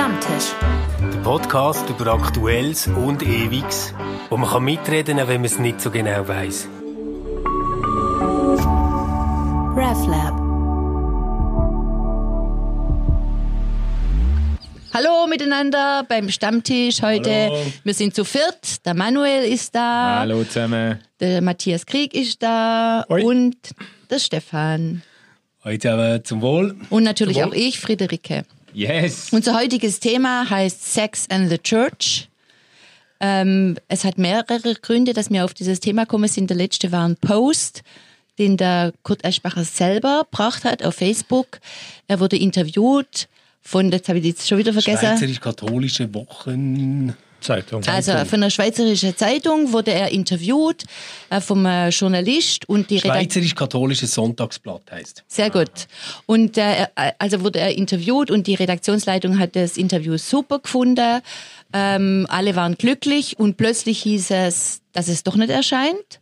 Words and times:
Stammtisch. 0.00 0.54
Der 1.12 1.18
Podcast 1.18 1.90
über 1.90 2.14
Aktuelles 2.14 2.86
und 2.86 3.22
Ewiges, 3.22 3.92
wo 4.30 4.38
man 4.38 4.48
kann 4.48 4.64
mitreden 4.64 5.18
kann, 5.18 5.28
wenn 5.28 5.42
man 5.42 5.44
es 5.44 5.58
nicht 5.58 5.78
so 5.78 5.90
genau 5.90 6.26
weiß. 6.26 6.68
RefLab. 9.76 10.40
Hallo 14.94 15.26
miteinander 15.28 16.06
beim 16.08 16.30
Stammtisch 16.30 17.02
heute. 17.02 17.30
Hallo. 17.30 17.72
Wir 17.84 17.92
sind 17.92 18.14
zu 18.14 18.24
viert. 18.24 18.86
Der 18.86 18.94
Manuel 18.94 19.44
ist 19.44 19.74
da. 19.74 20.20
Hallo 20.20 20.44
zusammen. 20.44 20.98
Der 21.20 21.42
Matthias 21.42 21.84
Krieg 21.84 22.14
ist 22.14 22.42
da. 22.42 23.04
Hoi. 23.06 23.22
Und 23.22 23.58
der 24.08 24.18
Stefan. 24.18 25.02
Heute 25.62 25.92
aber 25.92 26.24
zum 26.24 26.40
Wohl. 26.40 26.74
Und 26.88 27.02
natürlich 27.02 27.36
Zum 27.36 27.50
auch 27.50 27.52
Wohl. 27.52 27.58
ich, 27.58 27.78
Friederike. 27.78 28.46
Yes. 28.72 29.28
Unser 29.32 29.54
heutiges 29.54 30.00
Thema 30.00 30.48
heißt 30.48 30.92
Sex 30.92 31.26
and 31.30 31.50
the 31.50 31.58
Church. 31.58 32.28
Ähm, 33.20 33.76
es 33.88 34.04
hat 34.04 34.16
mehrere 34.18 34.74
Gründe, 34.74 35.12
dass 35.12 35.30
wir 35.30 35.44
auf 35.44 35.54
dieses 35.54 35.80
Thema 35.80 36.06
kommen 36.06 36.28
sind. 36.28 36.48
Der 36.48 36.56
letzte 36.56 36.90
war 36.90 37.06
ein 37.06 37.16
Post, 37.16 37.82
den 38.38 38.56
der 38.56 38.92
Kurt 39.02 39.24
Eschbacher 39.24 39.64
selber 39.64 40.26
gebracht 40.30 40.64
hat 40.64 40.82
auf 40.82 40.94
Facebook. 40.94 41.60
Er 42.08 42.20
wurde 42.20 42.36
interviewt 42.36 43.28
von, 43.60 43.92
jetzt 43.92 44.08
habe 44.08 44.18
ich 44.18 44.24
jetzt 44.24 44.48
schon 44.48 44.58
wieder 44.58 44.72
vergessen. 44.72 45.06
Schweizerisch-katholische 45.06 46.12
Wochen. 46.14 47.14
Zeitung. 47.40 47.82
Also 47.86 48.12
von 48.24 48.42
einer 48.42 48.50
schweizerischen 48.50 49.16
Zeitung 49.16 49.72
wurde 49.72 49.92
er 49.92 50.10
interviewt 50.10 50.84
äh, 51.30 51.40
vom 51.40 51.66
äh, 51.66 51.88
Journalist 51.88 52.68
und 52.68 52.90
die. 52.90 53.00
Schweizerisch-katholisches 53.00 54.12
Sonntagsblatt 54.12 54.82
heißt. 54.90 55.24
Sehr 55.28 55.50
gut. 55.50 55.88
Und 56.26 56.58
äh, 56.58 56.86
also 57.18 57.42
wurde 57.42 57.60
er 57.60 57.76
interviewt 57.76 58.30
und 58.30 58.46
die 58.46 58.54
Redaktionsleitung 58.54 59.38
hat 59.38 59.56
das 59.56 59.76
Interview 59.76 60.16
super 60.16 60.58
gefunden. 60.58 61.22
Ähm, 61.72 62.26
alle 62.28 62.56
waren 62.56 62.74
glücklich 62.76 63.38
und 63.38 63.56
plötzlich 63.56 64.02
hieß 64.02 64.30
es, 64.30 64.80
dass 64.92 65.08
es 65.08 65.22
doch 65.22 65.36
nicht 65.36 65.50
erscheint. 65.50 66.20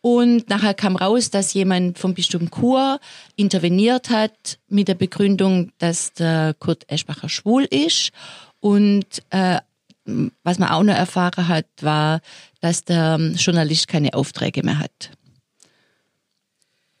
Und 0.00 0.48
nachher 0.48 0.72
kam 0.72 0.94
raus, 0.94 1.30
dass 1.30 1.52
jemand 1.52 1.98
vom 1.98 2.14
Bistum 2.14 2.48
Chur 2.48 3.00
interveniert 3.34 4.08
hat 4.08 4.58
mit 4.68 4.86
der 4.86 4.94
Begründung, 4.94 5.72
dass 5.78 6.12
der 6.12 6.54
Kurt 6.60 6.88
Eschbacher 6.88 7.28
schwul 7.28 7.64
ist. 7.64 8.10
Und 8.60 9.04
äh, 9.30 9.58
was 10.42 10.58
man 10.58 10.70
auch 10.70 10.82
noch 10.82 10.94
erfahren 10.94 11.48
hat, 11.48 11.66
war, 11.80 12.20
dass 12.60 12.84
der 12.84 13.18
Journalist 13.36 13.88
keine 13.88 14.14
Aufträge 14.14 14.62
mehr 14.62 14.78
hat. 14.78 15.10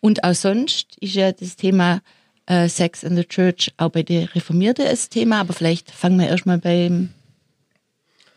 Und 0.00 0.24
auch 0.24 0.34
sonst 0.34 0.96
ist 1.00 1.14
ja 1.14 1.32
das 1.32 1.56
Thema 1.56 2.00
äh, 2.46 2.68
Sex 2.68 3.02
in 3.02 3.16
the 3.16 3.24
Church 3.24 3.72
auch 3.76 3.90
bei 3.90 4.02
den 4.02 4.24
Reformierten 4.24 4.86
ein 4.86 4.98
Thema, 5.10 5.40
aber 5.40 5.52
vielleicht 5.52 5.90
fangen 5.90 6.18
wir 6.18 6.28
erstmal 6.28 6.58
beim 6.58 7.10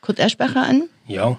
Kurt 0.02 0.20
Eschbacher 0.20 0.64
an. 0.64 0.90
Ja. 1.08 1.38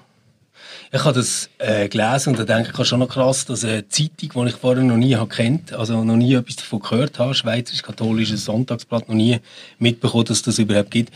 Ich 0.93 1.05
habe 1.05 1.15
das 1.15 1.49
äh, 1.59 1.89
gelesen 1.89 2.31
und 2.31 2.39
da 2.39 2.45
denke 2.45 2.73
ich 2.79 2.87
schon 2.87 3.01
noch 3.01 3.09
krass, 3.09 3.45
dass 3.45 3.65
eine 3.65 3.89
Zeitung, 3.89 4.45
die 4.45 4.51
ich 4.51 4.57
vorher 4.57 4.83
noch 4.83 4.97
nie 4.97 5.17
habe 5.17 5.29
kennt, 5.29 5.73
also 5.73 6.05
noch 6.05 6.17
nie 6.17 6.35
etwas 6.35 6.57
davon 6.57 6.81
gehört 6.81 7.19
habe, 7.19 7.35
Schweizerisch-katholisches 7.35 8.45
Sonntagsblatt, 8.45 9.09
noch 9.09 9.17
nie 9.17 9.39
mitbekommen, 9.79 10.27
dass 10.27 10.43
das 10.43 10.59
überhaupt 10.59 10.91
gibt, 10.91 11.15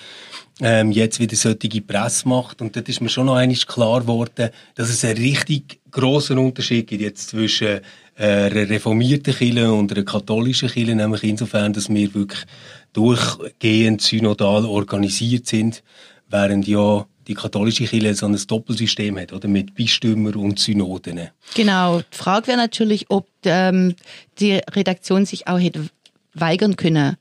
ähm, 0.61 0.93
jetzt 0.93 1.21
wieder 1.21 1.37
solche 1.37 1.81
Presse 1.81 2.29
macht. 2.29 2.61
Und 2.61 2.77
dort 2.77 2.89
ist 2.89 3.01
mir 3.01 3.09
schon 3.09 3.27
noch 3.27 3.37
einmal 3.37 3.57
klar 3.57 4.01
geworden, 4.01 4.51
dass 4.75 4.89
es 4.89 5.05
einen 5.05 5.19
richtig 5.19 5.81
grossen 5.91 6.39
Unterschied 6.39 6.87
gibt 6.87 7.03
jetzt 7.03 7.31
zwischen 7.31 7.81
äh, 8.17 8.27
einer 8.27 8.69
reformierten 8.69 9.35
Kirche 9.35 9.73
und 9.73 9.93
einer 9.93 10.05
katholischen 10.05 10.69
Kirche, 10.69 10.95
nämlich 10.95 11.25
insofern, 11.25 11.73
dass 11.73 11.89
wir 11.89 12.15
wirklich 12.15 12.45
durchgehend 12.93 14.03
synodal 14.03 14.65
organisiert 14.65 15.47
sind, 15.47 15.83
während 16.29 16.67
ja 16.67 17.07
die 17.27 17.35
katholische 17.35 17.85
Kirche 17.85 18.15
so 18.15 18.27
ein 18.27 18.39
Doppelsystem 18.47 19.19
hat, 19.19 19.33
oder 19.33 19.49
mit 19.49 19.75
Bistümern 19.75 20.35
und 20.35 20.59
Synoden. 20.59 21.31
Genau. 21.55 22.01
Die 22.01 22.17
Frage 22.17 22.49
wäre 22.49 22.59
natürlich, 22.59 23.07
ob 23.09 23.27
ähm, 23.45 23.95
die 24.39 24.61
Redaktion 24.71 25.25
sich 25.25 25.49
auch 25.49 25.59
hätte 25.59 25.89
weigern 26.35 26.77
können, 26.77 27.17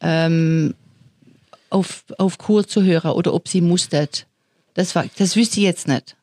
ähm, 0.00 0.74
auf, 1.74 2.04
auf 2.18 2.38
Kur 2.38 2.66
zu 2.66 2.82
hören 2.82 3.10
oder 3.10 3.34
ob 3.34 3.48
sie 3.48 3.60
musstet. 3.60 4.26
Das, 4.74 4.94
war, 4.94 5.04
das 5.18 5.36
wüsste 5.36 5.60
ich 5.60 5.64
jetzt 5.64 5.88
nicht. 5.88 6.16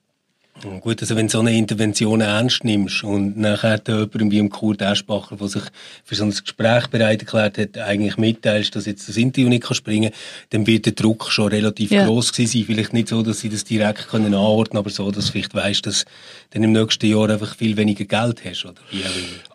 Gut, 0.81 1.01
also 1.01 1.15
wenn 1.15 1.25
du 1.25 1.31
so 1.31 1.39
eine 1.39 1.57
Intervention 1.57 2.21
ernst 2.21 2.63
nimmst 2.63 3.03
und 3.03 3.35
nachher 3.35 3.81
jemandem 3.87 4.29
wie 4.29 4.37
im 4.37 4.49
Kurt 4.49 4.81
Eschbacher, 4.81 5.37
der 5.37 5.47
sich 5.47 5.63
für 6.03 6.13
so 6.13 6.23
ein 6.23 6.29
Gespräch 6.29 6.87
bereit 6.87 7.21
erklärt 7.21 7.57
hat, 7.57 7.77
eigentlich 7.79 8.17
mitteilst, 8.17 8.75
dass 8.75 8.85
jetzt 8.85 9.09
das 9.09 9.17
Interview 9.17 9.49
nicht 9.49 9.63
kann 9.63 9.75
springen 9.75 10.11
kann, 10.11 10.19
dann 10.51 10.67
wird 10.67 10.85
der 10.85 10.93
Druck 10.93 11.31
schon 11.31 11.47
relativ 11.47 11.89
Ja. 11.89 12.05
gross 12.05 12.31
gewesen 12.31 12.59
sein. 12.59 12.65
Vielleicht 12.67 12.93
nicht 12.93 13.07
so, 13.07 13.23
dass 13.23 13.39
sie 13.39 13.49
das 13.49 13.63
direkt 13.63 14.09
können 14.09 14.27
anordnen 14.27 14.77
aber 14.77 14.91
so, 14.91 15.09
dass 15.09 15.27
du 15.27 15.31
vielleicht 15.31 15.55
weißt, 15.55 15.85
dass 15.87 16.05
du 16.51 16.59
im 16.61 16.71
nächsten 16.73 17.07
Jahr 17.07 17.29
einfach 17.29 17.55
viel 17.55 17.75
weniger 17.75 18.05
Geld 18.05 18.45
hast. 18.45 18.65
Oder 18.65 18.81
wie. 18.91 19.01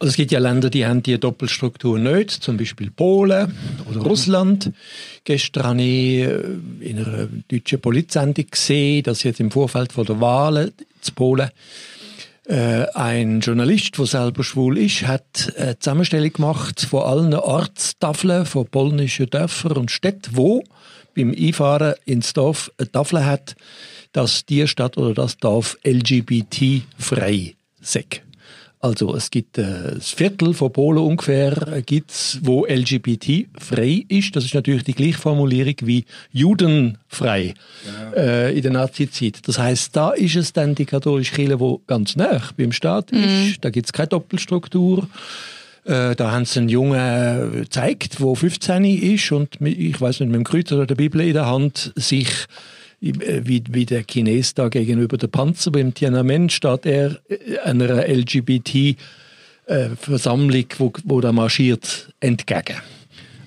Also 0.00 0.08
es 0.10 0.16
gibt 0.16 0.32
ja 0.32 0.40
Länder, 0.40 0.70
die 0.70 0.86
haben 0.86 1.04
die 1.04 1.18
Doppelstruktur 1.20 2.00
nicht, 2.00 2.30
zum 2.32 2.56
Beispiel 2.56 2.90
Polen 2.90 3.54
oder 3.88 4.00
Russland. 4.00 4.72
Gestern 5.26 5.64
habe 5.64 5.82
ich 5.82 6.20
äh, 6.20 6.88
in 6.88 6.98
einer 6.98 7.26
deutschen 7.48 7.80
Polizsendung 7.80 8.46
gesehen, 8.48 9.02
dass 9.02 9.24
jetzt 9.24 9.40
im 9.40 9.50
Vorfeld 9.50 9.92
von 9.92 10.06
der 10.06 10.20
Wahlen 10.20 10.72
zu 11.00 11.12
Polen 11.14 11.50
äh, 12.44 12.86
ein 12.94 13.40
Journalist, 13.40 13.98
der 13.98 14.06
selber 14.06 14.44
schwul 14.44 14.78
ist, 14.78 15.02
hat 15.02 15.52
eine 15.58 15.76
Zusammenstellung 15.80 16.32
gemacht 16.32 16.80
von 16.80 17.02
allen 17.02 17.34
Ortstafeln 17.34 18.46
von 18.46 18.68
polnischen 18.68 19.28
Dörfern 19.28 19.72
und 19.72 19.90
Städten, 19.90 20.36
wo 20.36 20.62
beim 21.16 21.34
Einfahren 21.36 21.96
ins 22.04 22.32
Dorf 22.32 22.70
eine 22.78 22.92
Tafel 22.92 23.26
hat, 23.26 23.56
dass 24.12 24.46
die 24.46 24.68
Stadt 24.68 24.96
oder 24.96 25.12
das 25.12 25.38
Dorf 25.38 25.76
LGBT-frei 25.84 27.56
sei. 27.80 28.04
Also 28.86 29.16
es 29.16 29.30
gibt 29.30 29.58
äh, 29.58 29.94
das 29.94 30.10
Viertel 30.10 30.54
von 30.54 30.72
Polen 30.72 31.02
ungefähr, 31.02 31.52
äh, 31.68 31.82
gibt's, 31.82 32.38
wo 32.42 32.64
LGBT 32.66 33.46
frei 33.58 34.04
ist. 34.08 34.36
Das 34.36 34.44
ist 34.44 34.54
natürlich 34.54 34.84
die 34.84 34.94
gleiche 34.94 35.18
Formulierung 35.18 35.74
wie 35.82 36.04
judenfrei 36.30 37.54
äh, 38.16 38.56
in 38.56 38.62
der 38.62 38.70
Nazizeit. 38.70 39.40
Das 39.48 39.58
heißt, 39.58 39.96
da 39.96 40.10
ist 40.10 40.36
es 40.36 40.52
dann 40.52 40.76
die 40.76 40.86
katholische 40.86 41.34
Kirche, 41.34 41.58
wo 41.58 41.80
ganz 41.88 42.14
nah 42.14 42.40
beim 42.56 42.70
Staat 42.70 43.10
ist. 43.10 43.64
Da 43.64 43.70
gibt's 43.70 43.92
keine 43.92 44.08
Doppelstruktur. 44.08 45.08
Äh, 45.84 46.14
da 46.14 46.30
haben 46.30 46.44
sie 46.44 46.60
einen 46.60 46.68
Jungen 46.68 46.98
äh, 46.98 47.58
gezeigt, 47.62 48.20
der 48.20 48.34
15 48.36 48.84
ist 48.84 49.32
und 49.32 49.60
mit, 49.60 49.78
ich 49.78 50.00
weiß 50.00 50.20
nicht, 50.20 50.28
mit 50.28 50.36
dem 50.36 50.44
Kreuz 50.44 50.70
oder 50.70 50.86
der 50.86 50.94
Bibel 50.94 51.20
in 51.22 51.32
der 51.32 51.46
Hand 51.46 51.92
sich 51.96 52.28
äh, 52.28 52.75
wie, 53.00 53.62
wie 53.68 53.86
der 53.86 54.04
Chines 54.04 54.54
da 54.54 54.68
gegenüber 54.68 55.16
der 55.16 55.28
Panzer 55.28 55.70
beim 55.70 55.94
Tiananmen 55.94 56.48
steht 56.48 56.86
er 56.86 57.20
äh, 57.28 57.58
einer 57.58 58.08
LGBT-Versammlung, 58.08 60.64
wo, 60.78 60.92
wo 61.04 61.20
da 61.20 61.30
marschiert, 61.32 62.12
entgegen. 62.20 62.78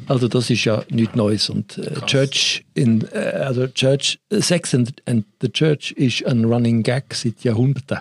Also 0.07 0.27
das 0.27 0.49
ist 0.49 0.65
ja 0.65 0.83
nichts 0.89 1.15
Neues 1.15 1.49
und 1.49 1.77
äh, 1.77 2.01
Church 2.07 2.65
in 2.73 3.07
äh, 3.11 3.17
also 3.17 3.67
Church 3.67 4.19
Sex 4.31 4.73
and, 4.73 4.91
and 5.05 5.25
the 5.39 5.49
Church 5.49 5.91
ist 5.91 6.25
ein 6.25 6.45
Running 6.45 6.81
Gag 6.81 7.13
seit 7.13 7.43
Jahrhunderten. 7.43 7.99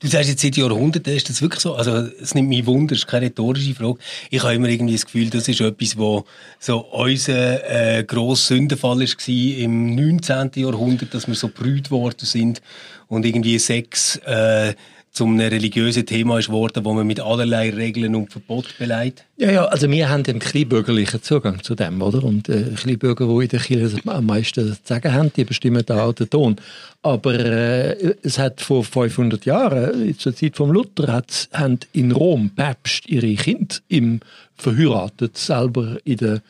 Du 0.00 0.08
sagst 0.08 0.28
jetzt 0.28 0.42
seit 0.42 0.56
Jahrhunderten, 0.56 1.14
ist 1.14 1.28
das 1.28 1.42
wirklich 1.42 1.60
so? 1.60 1.74
Also, 1.74 2.08
es 2.20 2.34
nimmt 2.34 2.48
mich 2.48 2.66
Wunder, 2.66 2.94
das 2.94 3.00
ist 3.00 3.06
keine 3.06 3.26
rhetorische 3.26 3.74
Frage. 3.74 3.98
Ich 4.30 4.42
habe 4.42 4.54
immer 4.54 4.68
irgendwie 4.68 4.94
das 4.94 5.06
Gefühl, 5.06 5.30
das 5.30 5.48
ist 5.48 5.60
etwas, 5.60 5.96
wo 5.96 6.24
so 6.58 6.78
unser 6.78 7.98
äh, 7.98 8.04
grosser 8.04 8.54
Sündenfall 8.54 9.00
war 9.00 9.28
im 9.28 9.94
19. 9.94 10.50
Jahrhundert, 10.56 11.14
dass 11.14 11.26
wir 11.26 11.34
so 11.34 11.48
brüht 11.48 11.90
worden 11.90 12.26
sind 12.26 12.60
und 13.08 13.24
irgendwie 13.24 13.58
Sex 13.58 14.16
äh, 14.24 14.74
zum 15.16 15.32
einem 15.32 15.48
religiösen 15.48 16.04
Thema 16.04 16.38
ist 16.38 16.50
worden, 16.50 16.84
wo 16.84 16.92
man 16.92 17.06
mit 17.06 17.20
allerlei 17.20 17.70
Regeln 17.70 18.14
und 18.14 18.30
Verboten 18.30 18.68
beleidigt. 18.78 19.24
Ja, 19.38 19.50
ja, 19.50 19.64
also 19.64 19.90
wir 19.90 20.10
haben 20.10 20.24
den 20.24 20.38
kleinbürgerlichen 20.38 21.22
Zugang 21.22 21.62
zu 21.62 21.74
dem, 21.74 22.02
oder? 22.02 22.22
Und 22.22 22.50
äh, 22.50 22.64
Kleinbürger, 22.76 23.26
die 23.26 23.44
in 23.44 23.48
der 23.48 23.60
Kirche 23.60 23.98
am 24.04 24.26
meisten 24.26 24.74
zu 24.74 24.76
sagen 24.84 25.14
haben, 25.14 25.32
die 25.34 25.44
bestimmen 25.44 25.82
da 25.86 26.04
auch 26.04 26.12
den 26.12 26.28
Ton. 26.28 26.56
Aber 27.00 27.32
äh, 27.34 28.14
es 28.22 28.38
hat 28.38 28.60
vor 28.60 28.84
500 28.84 29.46
Jahren, 29.46 30.10
äh, 30.10 30.14
zur 30.18 30.36
Zeit 30.36 30.56
vom 30.56 30.70
Luther, 30.70 31.22
haben 31.52 31.78
in 31.94 32.12
Rom 32.12 32.50
Päpste 32.50 33.08
ihre 33.08 33.34
Kinder 33.36 33.76
im 33.88 34.20
verheiratet, 34.54 35.38
selber 35.38 35.96
in 36.04 36.16
den 36.18 36.40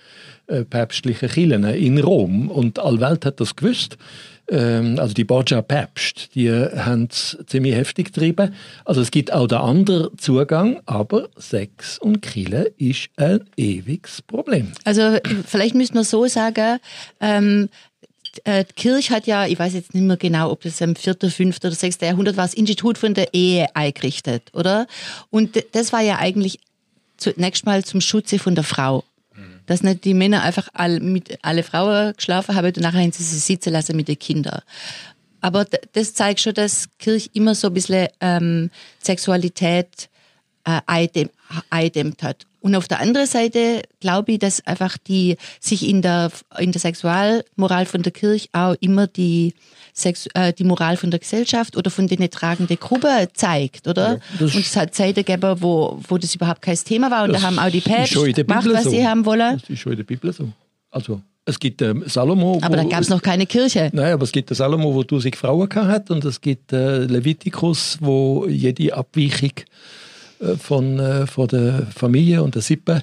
äh, 0.48 0.64
päpstlichen 0.64 1.28
Kirchen 1.28 1.64
in 1.64 1.98
Rom. 1.98 2.50
Und 2.50 2.80
all 2.80 2.98
Welt 2.98 3.24
hat 3.26 3.38
das 3.38 3.54
gewusst. 3.54 3.96
Ähm, 4.48 4.98
also 4.98 5.14
die 5.14 5.24
Borgia 5.24 5.62
Päpst, 5.62 6.34
die 6.34 6.50
haben 6.50 7.08
es 7.10 7.36
ziemlich 7.46 7.74
heftig 7.74 8.12
getrieben. 8.12 8.54
Also 8.84 9.00
es 9.00 9.10
gibt 9.10 9.32
auch 9.32 9.46
den 9.46 9.58
anderen 9.58 10.16
Zugang, 10.18 10.80
aber 10.86 11.28
Sex 11.36 11.98
und 11.98 12.22
Kille 12.22 12.72
ist 12.76 13.08
ein 13.16 13.40
ewiges 13.56 14.22
Problem. 14.22 14.72
Also 14.84 15.18
vielleicht 15.46 15.74
müssen 15.74 15.94
wir 15.94 16.04
so 16.04 16.26
sagen, 16.26 16.78
ähm, 17.20 17.68
äh, 18.44 18.64
die 18.64 18.74
Kirche 18.74 19.14
hat 19.14 19.26
ja, 19.26 19.46
ich 19.46 19.58
weiß 19.58 19.74
jetzt 19.74 19.94
nicht 19.94 20.04
mehr 20.04 20.16
genau, 20.16 20.50
ob 20.50 20.62
das 20.62 20.80
im 20.80 20.94
4., 20.94 21.16
5. 21.28 21.56
oder 21.58 21.72
6. 21.72 21.98
Jahrhundert 22.02 22.36
war, 22.36 22.44
das 22.44 22.54
Institut 22.54 22.98
von 22.98 23.14
der 23.14 23.34
Ehe 23.34 23.66
eingerichtet, 23.74 24.50
oder? 24.52 24.86
Und 25.30 25.62
das 25.72 25.92
war 25.92 26.02
ja 26.02 26.18
eigentlich 26.18 26.60
zunächst 27.16 27.66
mal 27.66 27.84
zum 27.84 28.00
Schutze 28.00 28.38
von 28.38 28.54
der 28.54 28.64
Frau. 28.64 29.04
Dass 29.66 29.82
nicht 29.82 30.04
die 30.04 30.14
Männer 30.14 30.42
einfach 30.42 30.68
all, 30.72 31.00
mit 31.00 31.38
alle 31.42 31.62
Frauen 31.62 32.14
geschlafen 32.16 32.54
haben 32.54 32.66
und 32.66 32.80
nachher 32.80 33.10
sie 33.12 33.22
sie 33.22 33.38
sitzen 33.38 33.72
lassen 33.72 33.96
mit 33.96 34.08
den 34.08 34.18
Kindern. 34.18 34.62
Aber 35.40 35.66
das 35.92 36.14
zeigt 36.14 36.40
schon, 36.40 36.54
dass 36.54 36.88
Kirche 36.98 37.30
immer 37.32 37.54
so 37.54 37.68
ein 37.68 37.74
bisschen 37.74 38.08
ähm, 38.20 38.70
Sexualität 39.02 40.08
äh, 40.64 40.80
eindämmt 41.70 42.22
hat. 42.22 42.46
Und 42.66 42.74
auf 42.74 42.88
der 42.88 42.98
anderen 43.00 43.28
Seite 43.28 43.82
glaube 44.00 44.32
ich, 44.32 44.38
dass 44.40 44.66
einfach 44.66 44.98
die 44.98 45.36
sich 45.60 45.88
in 45.88 46.02
der 46.02 46.32
in 46.58 46.72
der 46.72 46.80
Sexualmoral 46.80 47.86
von 47.86 48.02
der 48.02 48.10
Kirche 48.12 48.48
auch 48.52 48.74
immer 48.80 49.06
die 49.06 49.54
Sex, 49.94 50.26
äh, 50.34 50.52
die 50.52 50.64
Moral 50.64 50.96
von 50.96 51.10
der 51.12 51.20
Gesellschaft 51.20 51.76
oder 51.76 51.90
von 51.90 52.08
den 52.08 52.28
tragenden 52.28 52.76
Gruppe 52.78 53.28
zeigt, 53.34 53.86
oder? 53.86 54.18
das- 54.38 54.54
und 54.54 54.60
es 54.66 54.76
hat 54.76 54.94
Zeiten 54.96 55.24
gegeben, 55.24 55.56
wo, 55.62 56.00
wo 56.08 56.18
das 56.18 56.34
überhaupt 56.34 56.60
kein 56.60 56.76
Thema 56.76 57.10
war 57.10 57.22
und 57.24 57.32
da 57.34 57.42
haben 57.42 57.58
auch 57.58 57.70
die 57.70 57.80
Päpste 57.80 58.32
gemacht, 58.32 58.66
was 58.70 58.84
so. 58.84 58.90
sie 58.90 59.06
haben 59.06 59.24
wollen. 59.24 59.60
Das 59.60 59.70
ist 59.70 59.78
schon 59.78 59.92
in 59.92 59.98
der 59.98 60.04
Bibel 60.04 60.32
so. 60.32 60.48
Also, 60.90 61.20
es 61.44 61.58
gibt 61.60 61.80
ähm, 61.82 62.02
Salomo. 62.06 62.58
Aber 62.62 62.76
da 62.76 62.82
wo- 62.84 62.88
gab 62.88 63.00
es 63.02 63.08
noch 63.08 63.22
keine 63.22 63.46
Kirche. 63.46 63.90
Nein, 63.92 64.12
aber 64.12 64.24
es 64.24 64.32
gibt 64.32 64.50
den 64.50 64.56
Salomo, 64.56 64.92
wo 64.92 65.02
1000 65.02 65.36
Frauen 65.36 65.68
hat 65.72 66.10
und 66.10 66.24
es 66.24 66.40
gibt 66.40 66.72
äh, 66.72 67.04
Levitikus, 67.04 67.98
wo 68.00 68.46
jede 68.48 68.92
Abweichung 68.92 69.52
von, 70.58 70.98
äh, 70.98 71.26
von 71.26 71.48
der 71.48 71.86
Familie 71.94 72.42
und 72.42 72.54
der 72.54 72.62
Sippe, 72.62 73.02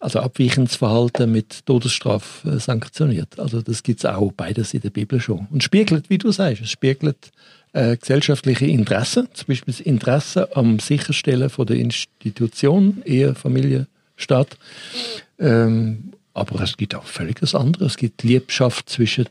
also 0.00 0.18
abweichendes 0.18 0.76
Verhalten 0.76 1.30
mit 1.30 1.64
Todesstrafe 1.64 2.50
äh, 2.50 2.58
sanktioniert. 2.58 3.38
Also 3.38 3.62
das 3.62 3.82
gibt 3.82 4.00
es 4.00 4.04
auch 4.04 4.32
beides 4.32 4.74
in 4.74 4.80
der 4.80 4.90
Bibel 4.90 5.20
schon. 5.20 5.46
Und 5.50 5.62
spiegelt, 5.62 6.10
wie 6.10 6.18
du 6.18 6.32
sagst, 6.32 6.62
es 6.62 6.70
spiegelt 6.70 7.30
äh, 7.72 7.96
gesellschaftliche 7.96 8.66
Interessen, 8.66 9.28
zum 9.32 9.46
Beispiel 9.46 9.72
das 9.72 9.80
Interesse 9.80 10.56
am 10.56 10.78
Sicherstellen 10.78 11.50
von 11.50 11.66
der 11.66 11.76
Institution, 11.76 13.02
Ehe, 13.04 13.34
Familie, 13.34 13.86
Staat. 14.16 14.58
Ähm, 15.38 16.12
aber 16.34 16.60
es 16.62 16.76
gibt 16.76 16.94
auch 16.94 17.04
völlig 17.04 17.40
das 17.40 17.54
andere. 17.54 17.84
Es 17.84 17.96
gibt 17.96 18.22
Liebschaft 18.22 18.88
zwischen 18.88 19.26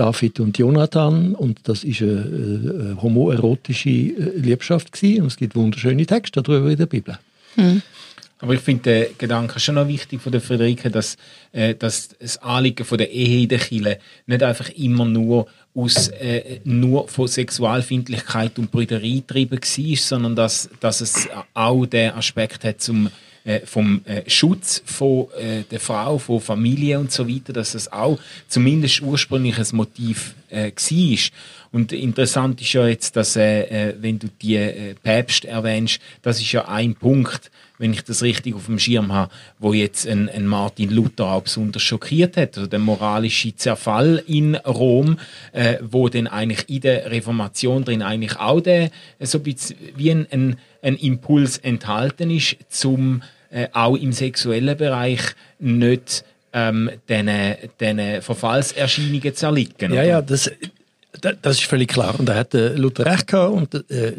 David 0.00 0.40
und 0.40 0.56
Jonathan 0.56 1.34
und 1.34 1.68
das 1.68 1.84
ist 1.84 2.00
eine, 2.00 2.10
eine 2.10 3.02
homoerotische 3.02 3.90
äh, 3.90 4.38
Liebschaft 4.38 4.92
gewesen. 4.92 5.22
und 5.22 5.26
es 5.26 5.36
gibt 5.36 5.54
wunderschöne 5.54 6.06
Texte 6.06 6.42
darüber 6.42 6.70
in 6.70 6.78
der 6.78 6.86
Bibel. 6.86 7.18
Aber 8.38 8.54
ich 8.54 8.60
finde 8.60 8.82
den 8.82 9.18
Gedanken 9.18 9.60
schon 9.60 9.74
noch 9.74 9.86
wichtig 9.86 10.22
von 10.22 10.32
der 10.32 10.40
Friederike, 10.40 10.90
dass, 10.90 11.18
äh, 11.52 11.74
dass 11.74 12.16
das 12.18 12.38
Anliegen 12.38 12.86
von 12.86 12.96
der 12.96 13.10
Ehe 13.10 13.42
in 13.42 13.48
der 13.50 13.58
Kirche 13.58 13.98
nicht 14.26 14.42
einfach 14.42 14.70
immer 14.70 15.04
nur 15.04 15.46
aus 15.74 16.08
äh, 16.08 16.60
nur 16.64 17.06
von 17.08 17.28
Sexualfindlichkeit 17.28 18.58
und 18.58 18.70
Brüderei 18.70 19.22
getrieben 19.26 19.60
war, 19.60 19.96
sondern 19.96 20.34
dass, 20.34 20.70
dass 20.80 21.02
es 21.02 21.28
auch 21.52 21.84
den 21.84 22.12
Aspekt 22.12 22.64
hat 22.64 22.80
zum 22.80 23.10
äh, 23.44 23.60
vom 23.64 24.02
äh, 24.04 24.28
Schutz 24.28 24.82
von 24.84 25.28
äh, 25.38 25.62
der 25.70 25.80
Frau, 25.80 26.18
von 26.18 26.40
Familie 26.40 26.98
und 26.98 27.10
so 27.12 27.28
weiter, 27.28 27.52
dass 27.52 27.74
es 27.74 27.92
auch 27.92 28.18
zumindest 28.48 29.00
ursprünglich 29.00 29.58
ein 29.58 29.76
Motiv 29.76 30.34
äh, 30.50 30.72
war. 30.72 31.18
Und 31.72 31.92
interessant 31.92 32.60
ist 32.60 32.72
ja 32.72 32.86
jetzt, 32.86 33.14
dass, 33.16 33.36
äh, 33.36 33.62
äh, 33.62 33.94
wenn 34.00 34.18
du 34.18 34.28
die 34.42 34.56
äh, 34.56 34.94
Päpste 34.94 35.48
erwähnst, 35.48 36.00
das 36.22 36.40
ist 36.40 36.50
ja 36.52 36.66
ein 36.66 36.94
Punkt, 36.94 37.50
wenn 37.78 37.94
ich 37.94 38.04
das 38.04 38.22
richtig 38.22 38.54
auf 38.54 38.66
dem 38.66 38.78
Schirm 38.78 39.12
habe, 39.12 39.32
wo 39.58 39.72
jetzt 39.72 40.06
ein, 40.06 40.28
ein 40.28 40.46
Martin 40.46 40.90
Luther 40.90 41.32
auch 41.32 41.42
besonders 41.42 41.82
schockiert 41.82 42.36
hat, 42.36 42.58
also 42.58 42.68
der 42.68 42.78
moralische 42.78 43.56
Zerfall 43.56 44.22
in 44.26 44.54
Rom, 44.56 45.18
äh, 45.52 45.78
wo 45.80 46.08
dann 46.10 46.26
eigentlich 46.26 46.68
in 46.68 46.82
der 46.82 47.10
Reformation 47.10 47.84
drin 47.84 48.02
eigentlich 48.02 48.36
auch 48.38 48.60
der, 48.60 48.90
äh, 49.18 49.26
so 49.26 49.38
ein 49.38 49.44
bisschen 49.44 49.76
wie 49.96 50.10
ein, 50.10 50.26
ein, 50.30 50.56
ein 50.82 50.96
Impuls 50.96 51.58
enthalten 51.58 52.30
ist, 52.30 52.56
zum 52.68 53.22
äh, 53.50 53.68
auch 53.72 53.96
im 53.96 54.12
sexuellen 54.12 54.76
Bereich 54.76 55.20
nicht 55.58 56.24
ähm, 56.52 56.90
diesen 57.08 57.30
diesen 57.80 58.22
Verfallserscheinungen 58.22 59.34
zu 59.34 59.46
erliegen. 59.46 59.92
Ja, 59.92 60.02
ja, 60.02 60.22
das, 60.22 60.50
da- 61.20 61.32
das 61.32 61.58
ist 61.58 61.64
völlig 61.66 61.88
klar. 61.88 62.18
Und 62.18 62.26
da 62.28 62.34
hat 62.34 62.54
äh, 62.54 62.74
Luther 62.74 63.06
recht 63.06 63.26
gehabt 63.26 63.52
und 63.52 63.90
äh, 63.90 64.12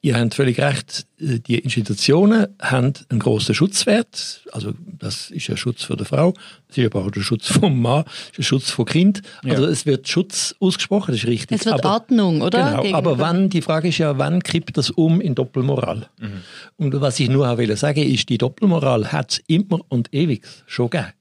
ihr 0.00 0.16
habt 0.16 0.34
völlig 0.34 0.60
recht, 0.60 1.06
äh, 1.20 1.38
die 1.40 1.58
Institutionen 1.58 2.46
haben 2.60 2.92
einen 3.08 3.18
grossen 3.20 3.54
Schutzwert. 3.54 4.42
Also 4.52 4.72
das 4.98 5.30
ist 5.30 5.50
ein 5.50 5.56
Schutz 5.56 5.82
für 5.84 5.96
die 5.96 6.04
Frau, 6.04 6.32
das 6.68 6.78
ist 6.78 6.86
aber 6.86 7.04
auch 7.04 7.10
der 7.10 7.20
Schutz 7.22 7.48
vom 7.48 7.80
Mann, 7.80 8.04
das 8.04 8.30
ist 8.32 8.38
ein 8.38 8.42
Schutz 8.44 8.70
vom 8.70 8.84
Kind. 8.84 9.22
Also 9.44 9.64
es 9.66 9.86
wird 9.86 10.08
Schutz 10.08 10.54
ausgesprochen, 10.60 11.12
das 11.12 11.22
ist 11.24 11.28
richtig. 11.28 11.60
Es 11.60 11.66
wird 11.66 11.74
aber, 11.84 11.94
Ordnung, 11.94 12.40
oder? 12.42 12.58
Genau, 12.70 12.82
Gegenüber- 12.82 12.98
aber 12.98 13.18
wann, 13.18 13.48
die 13.50 13.62
Frage 13.62 13.88
ist 13.88 13.98
ja, 13.98 14.18
wann 14.18 14.42
kippt 14.42 14.76
das 14.76 14.90
um 14.90 15.20
in 15.20 15.34
Doppelmoral? 15.34 16.08
Und 16.76 17.00
was 17.00 17.18
ich 17.20 17.28
nur 17.28 17.48
auch 17.50 17.58
will 17.58 17.76
sagen 17.76 18.02
ist, 18.02 18.28
die 18.28 18.38
Doppelmoral 18.38 19.12
hat 19.12 19.32
es 19.32 19.38
immer 19.46 19.80
und 19.88 20.12
ewig 20.14 20.42
schon 20.66 20.90
gegeben. 20.90 21.12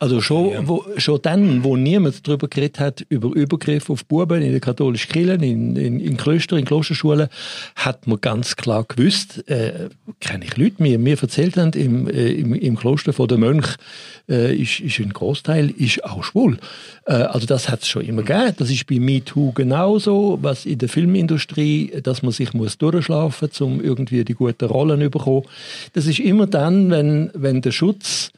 Also 0.00 0.22
schon, 0.22 0.66
wo, 0.66 0.82
schon 0.96 1.20
dann, 1.20 1.62
wo 1.62 1.76
niemand 1.76 2.26
darüber 2.26 2.48
geredet 2.48 2.80
hat, 2.80 3.04
über 3.10 3.36
Übergriffe 3.36 3.92
auf 3.92 4.06
Buben 4.06 4.40
in 4.40 4.50
den 4.50 4.60
katholischen 4.62 5.12
Kirchen, 5.12 5.42
in, 5.42 5.76
in, 5.76 6.00
in 6.00 6.16
Klöstern, 6.16 6.58
in 6.58 6.64
Klosterschulen, 6.64 7.28
hat 7.76 8.06
man 8.06 8.18
ganz 8.18 8.56
klar 8.56 8.84
gewusst, 8.88 9.46
äh, 9.50 9.90
kenne 10.18 10.46
ich 10.46 10.56
Leute, 10.56 10.82
mir, 10.82 10.98
mir 10.98 11.20
erzählt 11.20 11.58
haben, 11.58 11.72
im, 11.72 12.08
äh, 12.08 12.32
im, 12.32 12.54
im 12.54 12.76
Kloster 12.76 13.12
von 13.12 13.28
der 13.28 13.36
Mönch 13.36 13.76
äh, 14.30 14.56
ist, 14.56 14.80
ist 14.80 15.00
ein 15.00 15.12
Großteil 15.12 15.68
ist 15.68 16.02
auch 16.02 16.24
schwul. 16.24 16.56
Äh, 17.04 17.12
also 17.12 17.46
das 17.46 17.68
hat 17.68 17.82
es 17.82 17.88
schon 17.88 18.06
immer 18.06 18.22
gegeben. 18.22 18.54
Das 18.56 18.70
ist 18.70 18.86
bei 18.86 18.98
MeToo 18.98 19.52
genauso, 19.52 20.38
was 20.40 20.64
in 20.64 20.78
der 20.78 20.88
Filmindustrie, 20.88 21.92
dass 22.02 22.22
man 22.22 22.32
sich 22.32 22.54
muss 22.54 22.78
durchschlafen 22.78 23.48
muss, 23.48 23.60
um 23.60 23.84
irgendwie 23.84 24.24
die 24.24 24.32
guten 24.32 24.64
Rollen 24.64 25.02
zu 25.02 25.10
bekommen. 25.10 25.44
Das 25.92 26.06
ist 26.06 26.20
immer 26.20 26.46
dann, 26.46 26.90
wenn, 26.90 27.30
wenn 27.34 27.60
der 27.60 27.72
Schutz 27.72 28.32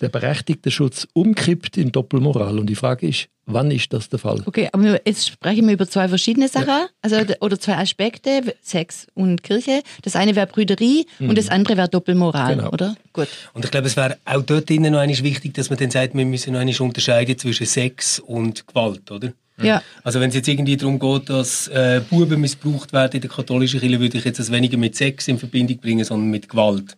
der 0.00 0.08
berechtigte 0.08 0.70
Schutz 0.70 1.06
umkippt 1.12 1.76
in 1.76 1.90
Doppelmoral. 1.92 2.58
Und 2.58 2.66
die 2.66 2.74
Frage 2.76 3.08
ist, 3.08 3.28
wann 3.46 3.70
ist 3.70 3.92
das 3.92 4.08
der 4.08 4.18
Fall? 4.18 4.42
Okay, 4.46 4.68
aber 4.72 5.00
jetzt 5.06 5.28
sprechen 5.28 5.66
wir 5.66 5.74
über 5.74 5.88
zwei 5.88 6.08
verschiedene 6.08 6.48
Sachen, 6.48 6.86
also 7.02 7.24
d- 7.24 7.34
oder 7.40 7.58
zwei 7.58 7.76
Aspekte, 7.78 8.54
Sex 8.62 9.06
und 9.14 9.42
Kirche. 9.42 9.82
Das 10.02 10.14
eine 10.16 10.36
wäre 10.36 10.46
Brüderie 10.46 11.06
und 11.18 11.36
das 11.36 11.48
andere 11.48 11.76
wäre 11.76 11.88
Doppelmoral, 11.88 12.56
Genau. 12.56 12.70
oder? 12.70 12.94
Gut. 13.12 13.28
Und 13.54 13.64
ich 13.64 13.70
glaube, 13.70 13.86
es 13.88 13.96
wäre 13.96 14.18
auch 14.24 14.42
dort 14.42 14.68
drinnen 14.70 14.92
noch 14.92 15.02
wichtig, 15.22 15.54
dass 15.54 15.70
man 15.70 15.78
dann 15.78 15.90
sagt, 15.90 16.14
wir 16.14 16.24
müssen 16.24 16.52
noch 16.52 16.60
einmal 16.60 16.74
unterscheiden 16.80 17.36
zwischen 17.38 17.66
Sex 17.66 18.20
und 18.20 18.66
Gewalt, 18.66 19.10
oder? 19.10 19.32
Ja. 19.60 19.82
Also 20.04 20.20
wenn 20.20 20.28
es 20.28 20.36
jetzt 20.36 20.46
irgendwie 20.46 20.76
darum 20.76 21.00
geht, 21.00 21.28
dass 21.28 21.66
äh, 21.66 22.00
Buben 22.08 22.40
missbraucht 22.40 22.92
werden 22.92 23.14
in 23.14 23.20
der 23.22 23.30
katholischen 23.30 23.80
Kirche, 23.80 23.98
würde 23.98 24.18
ich 24.18 24.24
jetzt 24.24 24.38
das 24.38 24.52
weniger 24.52 24.76
mit 24.76 24.94
Sex 24.94 25.26
in 25.26 25.36
Verbindung 25.36 25.78
bringen, 25.78 26.04
sondern 26.04 26.30
mit 26.30 26.48
Gewalt. 26.48 26.96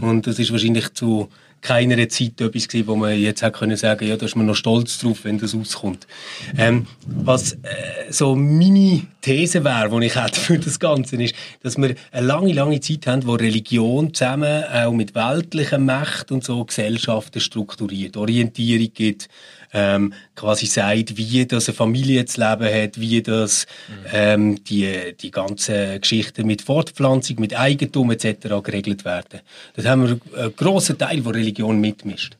Und 0.00 0.26
das 0.26 0.40
ist 0.40 0.50
wahrscheinlich 0.50 0.92
zu 0.94 1.28
keiner 1.60 2.08
Zeit 2.08 2.40
etwas 2.40 2.68
gewesen, 2.68 2.86
wo 2.86 2.96
man 2.96 3.18
jetzt 3.18 3.42
hätte 3.42 3.58
können 3.58 3.76
sagen, 3.76 4.06
ja, 4.06 4.16
da 4.16 4.26
ist 4.26 4.36
man 4.36 4.46
noch 4.46 4.54
stolz 4.54 4.98
drauf, 4.98 5.24
wenn 5.24 5.38
das 5.38 5.54
rauskommt. 5.54 6.06
Ähm, 6.56 6.86
was 7.06 7.52
äh, 7.52 7.58
so 8.10 8.34
meine 8.34 9.02
These 9.20 9.64
wäre, 9.64 10.00
die 10.00 10.06
ich 10.06 10.16
hätte 10.16 10.40
für 10.40 10.58
das 10.58 10.80
Ganze, 10.80 11.22
ist, 11.22 11.34
dass 11.62 11.76
wir 11.76 11.94
eine 12.12 12.26
lange, 12.26 12.52
lange 12.52 12.80
Zeit 12.80 13.06
haben, 13.06 13.26
wo 13.26 13.34
Religion 13.34 14.14
zusammen 14.14 14.64
auch 14.64 14.92
mit 14.92 15.14
weltlicher 15.14 15.78
Macht 15.78 16.32
und 16.32 16.44
so 16.44 16.64
Gesellschaften 16.64 17.40
strukturiert, 17.40 18.16
Orientierung 18.16 18.90
gibt, 18.94 19.28
ähm, 19.72 20.12
quasi 20.34 20.66
sagt, 20.66 21.16
wie 21.16 21.46
das 21.46 21.68
eine 21.68 21.76
Familie 21.76 22.24
zu 22.24 22.40
leben 22.40 22.72
hat, 22.72 23.00
wie 23.00 23.22
das 23.22 23.66
ähm, 24.12 24.62
die, 24.64 25.14
die 25.20 25.30
ganzen 25.30 26.00
Geschichten 26.00 26.46
mit 26.46 26.62
Fortpflanzung, 26.62 27.40
mit 27.40 27.58
Eigentum 27.58 28.10
etc. 28.10 28.48
geregelt 28.62 29.04
werden. 29.04 29.40
Das 29.74 29.84
haben 29.86 30.02
wir 30.02 30.20
einen 30.42 30.56
grossen 30.56 30.98
Teil, 30.98 31.24
wo 31.24 31.30
Religion 31.30 31.80
mitmischt. 31.80 32.36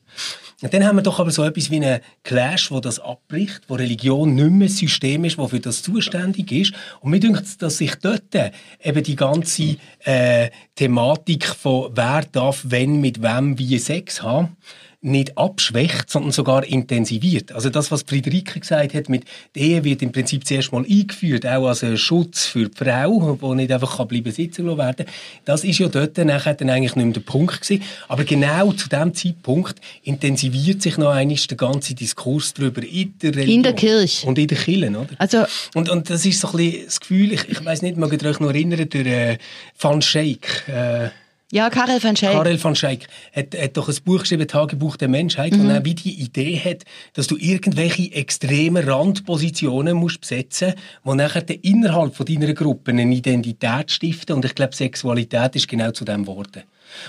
Und 0.62 0.74
dann 0.74 0.84
haben 0.84 0.96
wir 0.96 1.02
doch 1.02 1.18
aber 1.18 1.30
so 1.30 1.42
etwas 1.42 1.70
wie 1.70 1.76
einen 1.76 2.00
Clash, 2.22 2.70
wo 2.70 2.80
das 2.80 3.00
abbricht, 3.00 3.62
wo 3.68 3.76
Religion 3.76 4.34
nicht 4.34 4.50
mehr 4.50 4.68
ein 4.68 4.72
System 4.72 5.24
ist, 5.24 5.38
wo 5.38 5.48
für 5.48 5.60
das 5.60 5.82
zuständig 5.82 6.52
ist. 6.52 6.74
Und 7.00 7.12
mir 7.12 7.20
denkt, 7.20 7.62
dass 7.62 7.78
sich 7.78 7.94
dort 7.94 8.34
eben 8.82 9.02
die 9.02 9.16
ganze 9.16 9.76
äh, 10.00 10.50
Thematik 10.74 11.46
von 11.46 11.92
wer 11.94 12.24
darf 12.30 12.60
wenn 12.64 13.00
mit 13.00 13.22
wem 13.22 13.58
wie 13.58 13.78
Sex 13.78 14.22
haben, 14.22 14.56
nicht 15.02 15.38
abschwächt, 15.38 16.10
sondern 16.10 16.32
sogar 16.32 16.64
intensiviert. 16.64 17.52
Also 17.52 17.70
das, 17.70 17.90
was 17.90 18.02
Friederike 18.02 18.60
gesagt 18.60 18.92
hat, 18.92 19.08
mit 19.08 19.24
der 19.54 19.62
Ehe 19.62 19.84
wird 19.84 20.02
im 20.02 20.12
Prinzip 20.12 20.46
zuerst 20.46 20.72
mal 20.72 20.84
eingeführt, 20.84 21.46
auch 21.46 21.68
als 21.68 21.82
ein 21.82 21.96
Schutz 21.96 22.44
für 22.44 22.68
die 22.68 22.76
Frau, 22.76 23.38
die 23.40 23.54
nicht 23.54 23.72
einfach 23.72 23.96
kann 23.96 24.08
bleiben 24.08 24.30
sitzen 24.30 24.66
werden. 24.76 25.06
Das 25.46 25.64
ist 25.64 25.78
ja 25.78 25.88
dort 25.88 26.18
nachher 26.18 26.54
dann 26.54 26.68
eigentlich 26.68 26.96
nicht 26.96 27.04
mehr 27.04 27.14
der 27.14 27.20
Punkt 27.20 27.62
gewesen. 27.62 27.82
Aber 28.08 28.24
genau 28.24 28.72
zu 28.72 28.90
dem 28.90 29.14
Zeitpunkt 29.14 29.80
intensiviert 30.02 30.82
sich 30.82 30.98
noch 30.98 31.10
einmal 31.10 31.36
der 31.36 31.56
ganze 31.56 31.94
Diskurs 31.94 32.52
darüber 32.52 32.82
in 32.82 33.14
der 33.22 33.34
Religion. 33.34 33.56
In 33.56 33.62
der 33.62 33.72
Kirche. 33.72 34.26
Und 34.26 34.38
in 34.38 34.48
der 34.48 34.58
Kirche, 34.58 34.90
oder? 34.90 35.08
Also 35.16 35.44
Und, 35.74 35.88
und 35.88 36.10
das 36.10 36.26
ist 36.26 36.40
so 36.40 36.48
ein 36.48 36.56
bisschen 36.56 36.84
das 36.84 37.00
Gefühl, 37.00 37.32
ich, 37.32 37.48
ich 37.48 37.64
weiß 37.64 37.80
nicht, 37.82 37.96
ihr 37.96 38.28
euch 38.28 38.40
noch 38.40 38.48
erinnern, 38.48 38.88
der 38.88 39.06
äh, 39.06 39.38
Van 39.78 40.02
Scheik, 40.02 40.68
äh, 40.68 41.08
ja, 41.52 41.68
Karel 41.70 42.02
van 42.02 42.16
Scheik. 42.16 42.32
Karel 42.32 42.58
van 42.62 42.74
Scheik 42.76 43.06
hat, 43.34 43.56
hat 43.60 43.76
doch 43.76 43.88
ein 43.88 43.96
Buch 44.04 44.20
geschrieben, 44.20 44.46
Tagebuch 44.46 44.96
der 44.96 45.08
Menschheit, 45.08 45.52
Mhm. 45.52 45.64
wo 45.64 45.68
er 45.70 45.84
wie 45.84 45.94
die 45.94 46.20
Idee 46.22 46.58
hat, 46.64 46.84
dass 47.14 47.26
du 47.26 47.36
irgendwelche 47.36 48.12
extremen 48.12 48.88
Randpositionen 48.88 49.96
musst 49.96 50.20
besetzen, 50.20 50.74
die 51.04 51.14
nachher 51.14 51.42
dann 51.42 51.58
innerhalb 51.62 52.14
von 52.14 52.26
deiner 52.26 52.52
Gruppe 52.54 52.90
eine 52.92 53.02
Identität 53.02 53.90
stiften. 53.90 54.36
Und 54.36 54.44
ich 54.44 54.54
glaube, 54.54 54.74
Sexualität 54.74 55.56
ist 55.56 55.68
genau 55.68 55.90
zu 55.90 56.04
dem 56.04 56.22
geworden. 56.24 56.62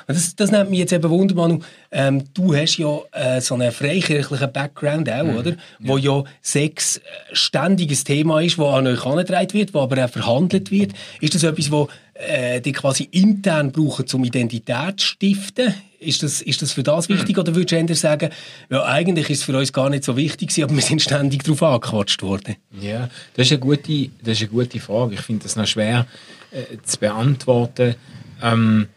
Und 0.07 0.15
das, 0.15 0.35
das 0.35 0.51
nimmt 0.51 0.69
mich 0.69 0.77
jetzt 0.77 0.93
eben 0.93 1.09
Wunder, 1.09 1.33
Manu. 1.33 1.59
Ähm, 1.91 2.25
du 2.35 2.53
hast 2.55 2.77
ja 2.77 2.99
äh, 3.13 3.41
so 3.41 3.55
einen 3.55 3.71
freikirchlichen 3.71 4.51
Background 4.51 5.09
auch, 5.09 5.23
Mhm. 5.23 5.37
oder? 5.37 5.55
Wo 5.79 5.97
ja 5.97 6.23
Sex 6.41 6.97
äh, 6.97 7.01
ständiges 7.33 8.03
Thema 8.03 8.41
ist, 8.41 8.59
wo 8.59 8.67
an 8.67 8.85
euch 8.85 9.03
herangetragen 9.03 9.53
wird, 9.53 9.73
wo 9.73 9.79
aber 9.79 10.05
auch 10.05 10.09
verhandelt 10.09 10.69
wird. 10.69 10.91
Ist 11.19 11.33
das 11.33 11.41
etwas, 11.43 11.71
wo 11.71 11.87
äh, 12.27 12.61
die 12.61 12.71
quasi 12.71 13.07
intern 13.11 13.71
brauchen, 13.71 14.05
um 14.13 14.23
Identität 14.23 14.99
zu 14.99 15.05
stiften? 15.05 15.73
Ist 15.99 16.23
das, 16.23 16.41
ist 16.41 16.61
das 16.61 16.71
für 16.71 16.83
das 16.83 17.09
wichtig? 17.09 17.37
Oder 17.37 17.53
würdest 17.53 17.71
du 17.71 17.75
eher 17.75 17.95
sagen, 17.95 18.31
ja, 18.69 18.83
eigentlich 18.85 19.29
ist 19.29 19.39
es 19.39 19.43
für 19.43 19.55
uns 19.55 19.71
gar 19.71 19.89
nicht 19.89 20.03
so 20.03 20.17
wichtig 20.17 20.63
aber 20.63 20.73
wir 20.73 20.81
sind 20.81 21.01
ständig 21.01 21.43
darauf 21.43 21.61
angequatscht 21.61 22.23
worden? 22.23 22.55
Ja, 22.79 23.09
das 23.35 23.47
ist 23.47 23.51
eine 23.51 23.59
gute, 23.59 24.09
das 24.23 24.41
ist 24.41 24.41
eine 24.41 24.49
gute 24.49 24.79
Frage. 24.79 25.13
Ich 25.13 25.21
finde 25.21 25.43
das 25.43 25.55
noch 25.55 25.67
schwer 25.67 26.07
äh, 26.51 26.77
zu 26.83 26.99
beantworten. 26.99 27.95
Ähm, 28.41 28.87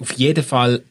auf 0.00 0.12
jeden 0.12 0.42
Fall 0.42 0.82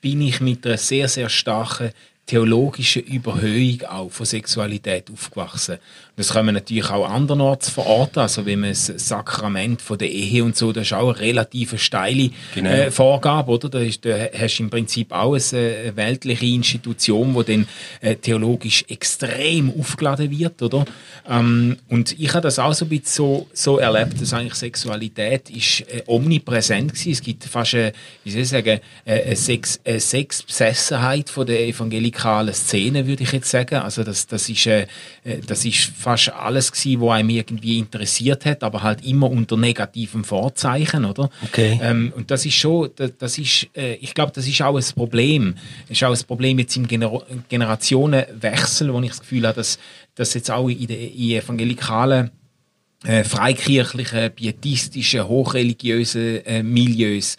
bin 0.00 0.22
ich 0.22 0.40
mit 0.40 0.66
einer 0.66 0.78
sehr, 0.78 1.08
sehr 1.08 1.28
starken 1.28 1.92
theologischen 2.26 3.02
Überhöhung 3.02 3.82
auch 3.88 4.10
von 4.10 4.24
Sexualität 4.24 5.10
aufgewachsen. 5.10 5.78
Das 6.16 6.32
können 6.32 6.46
wir 6.46 6.52
natürlich 6.52 6.90
auch 6.90 7.08
andernorts 7.08 7.70
verorten, 7.70 8.20
also 8.20 8.46
wenn 8.46 8.60
man 8.60 8.70
das 8.70 8.86
Sakrament 8.86 9.82
von 9.82 9.98
der 9.98 10.10
Ehe 10.10 10.44
und 10.44 10.56
so, 10.56 10.72
das 10.72 10.86
ist 10.86 10.92
auch 10.92 11.10
eine 11.10 11.20
relativ 11.20 11.80
steile 11.80 12.30
Genau. 12.54 12.70
äh, 12.70 12.90
Vorgabe, 12.90 13.52
oder? 13.52 13.68
Da, 13.68 13.78
ist, 13.80 14.04
da 14.04 14.10
hast 14.36 14.58
du 14.58 14.64
im 14.64 14.70
Prinzip 14.70 15.12
auch 15.12 15.34
eine, 15.34 15.58
äh, 15.76 15.96
weltliche 15.96 16.46
Institution, 16.46 17.34
die 17.34 17.52
dann 17.52 17.66
äh, 18.00 18.16
theologisch 18.16 18.84
extrem 18.88 19.72
aufgeladen 19.78 20.30
wird, 20.30 20.62
oder? 20.62 20.84
Ähm, 21.28 21.76
und 21.88 22.18
ich 22.18 22.30
habe 22.32 22.42
das 22.42 22.58
auch 22.58 22.74
so 22.74 22.84
ein 22.84 22.88
bisschen 22.88 23.06
so, 23.06 23.46
so 23.52 23.78
erlebt, 23.78 24.20
dass 24.20 24.32
eigentlich 24.32 24.54
Sexualität 24.54 25.50
ist 25.50 25.82
äh, 25.82 26.02
omnipräsent 26.06 26.92
gewesen. 26.92 27.12
Es 27.12 27.20
gibt 27.22 27.44
fast 27.44 27.74
eine, 27.74 27.92
wie 28.24 28.30
soll 28.30 28.42
ich 28.42 28.48
sagen, 28.48 28.80
äh, 29.04 29.22
eine, 29.22 29.36
Sex, 29.36 29.80
eine 29.84 30.00
Sexbesessenheit 30.00 31.30
von 31.30 31.46
der 31.46 31.66
evangelikalen 31.66 32.54
Szene, 32.54 33.06
würde 33.06 33.22
ich 33.22 33.32
jetzt 33.32 33.50
sagen. 33.50 33.76
Also 33.76 34.04
das, 34.04 34.26
das 34.26 34.48
ist, 34.48 34.66
äh, 34.66 34.82
äh, 35.24 35.38
das 35.46 35.64
ist 35.64 35.92
fast 35.96 36.09
alles 36.12 36.72
gewesen, 36.72 37.00
was 37.00 37.12
einem 37.12 37.30
irgendwie 37.30 37.78
interessiert 37.78 38.44
hat, 38.44 38.62
aber 38.62 38.82
halt 38.82 39.04
immer 39.04 39.30
unter 39.30 39.56
negativem 39.56 40.24
Vorzeichen, 40.24 41.04
oder? 41.04 41.30
Okay. 41.44 41.78
Ähm, 41.82 42.12
und 42.16 42.30
das 42.30 42.46
ist 42.46 42.54
schon, 42.54 42.90
das, 42.96 43.12
das 43.18 43.38
ist, 43.38 43.68
äh, 43.76 43.94
ich 43.94 44.14
glaube, 44.14 44.32
das 44.34 44.46
ist 44.46 44.60
auch 44.62 44.76
ein 44.76 44.94
Problem. 44.94 45.54
Das 45.88 45.96
ist 45.96 46.04
auch 46.04 46.14
ein 46.14 46.26
Problem 46.26 46.58
jetzt 46.58 46.76
im 46.76 46.86
Gener 46.86 47.22
Generationenwechsel, 47.48 48.92
wo 48.92 49.00
ich 49.00 49.10
das 49.10 49.20
Gefühl 49.20 49.46
habe, 49.46 49.56
dass, 49.56 49.78
dass 50.14 50.34
jetzt 50.34 50.50
auch 50.50 50.68
in, 50.68 50.86
den 50.86 51.12
in 51.12 51.30
evangelikalen 51.30 52.30
äh, 53.04 53.24
freikirchlichen, 53.24 54.30
pietistischen, 54.32 55.26
hochreligiösen 55.26 56.44
äh, 56.44 56.62
Milieus, 56.62 57.36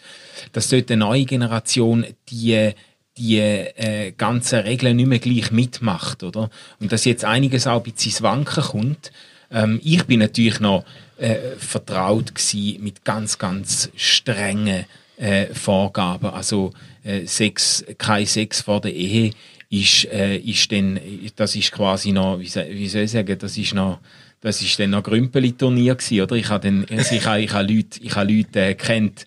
dass 0.52 0.68
dort 0.68 0.90
eine 0.90 0.98
neue 0.98 1.24
Generation 1.24 2.04
die 2.28 2.72
die 3.18 3.38
äh, 3.38 4.12
ganzen 4.16 4.60
Regeln 4.60 4.96
nicht 4.96 5.06
mehr 5.08 5.18
gleich 5.18 5.50
mitmacht, 5.50 6.22
oder? 6.22 6.50
Und 6.80 6.92
dass 6.92 7.04
jetzt 7.04 7.24
einiges 7.24 7.66
auch 7.66 7.84
ein 7.84 7.92
bisschen 7.92 8.22
Wanken 8.24 8.62
kommt. 8.62 9.12
Ähm, 9.50 9.80
ich 9.84 10.04
bin 10.04 10.20
natürlich 10.20 10.60
noch 10.60 10.84
äh, 11.18 11.36
vertraut 11.58 12.32
mit 12.80 13.04
ganz, 13.04 13.38
ganz 13.38 13.90
strengen 13.96 14.86
äh, 15.18 15.46
Vorgaben. 15.54 16.30
Also 16.30 16.72
äh, 17.04 17.26
Sex, 17.26 17.84
kein 17.98 18.26
Sex 18.26 18.62
vor 18.62 18.80
der 18.80 18.94
Ehe 18.94 19.32
ist, 19.68 20.06
äh, 20.06 20.36
ist 20.36 20.72
dann, 20.72 20.98
das 21.36 21.54
ist 21.54 21.72
quasi 21.72 22.12
noch, 22.12 22.38
wie, 22.40 22.48
soll- 22.48 22.64
ich 22.64 22.90
sagen, 23.10 23.38
das 23.38 23.56
ist 23.56 23.74
noch 23.74 23.98
das 24.42 24.60
ist 24.60 24.76
dann 24.80 24.90
noch 24.90 25.04
Grümpeli-Turnier 25.04 25.94
gewesen, 25.94 26.20
oder? 26.20 26.34
Ich 26.34 26.48
habe 26.48 26.64
dann, 26.64 26.84
also 26.90 27.14
ich 27.14 27.24
ich 27.24 27.52
habe 27.52 27.72
Leute, 27.72 28.00
ich 28.02 28.16
habe 28.16 28.32
Leute 28.32 28.60
äh, 28.60 28.74
kennt, 28.74 29.24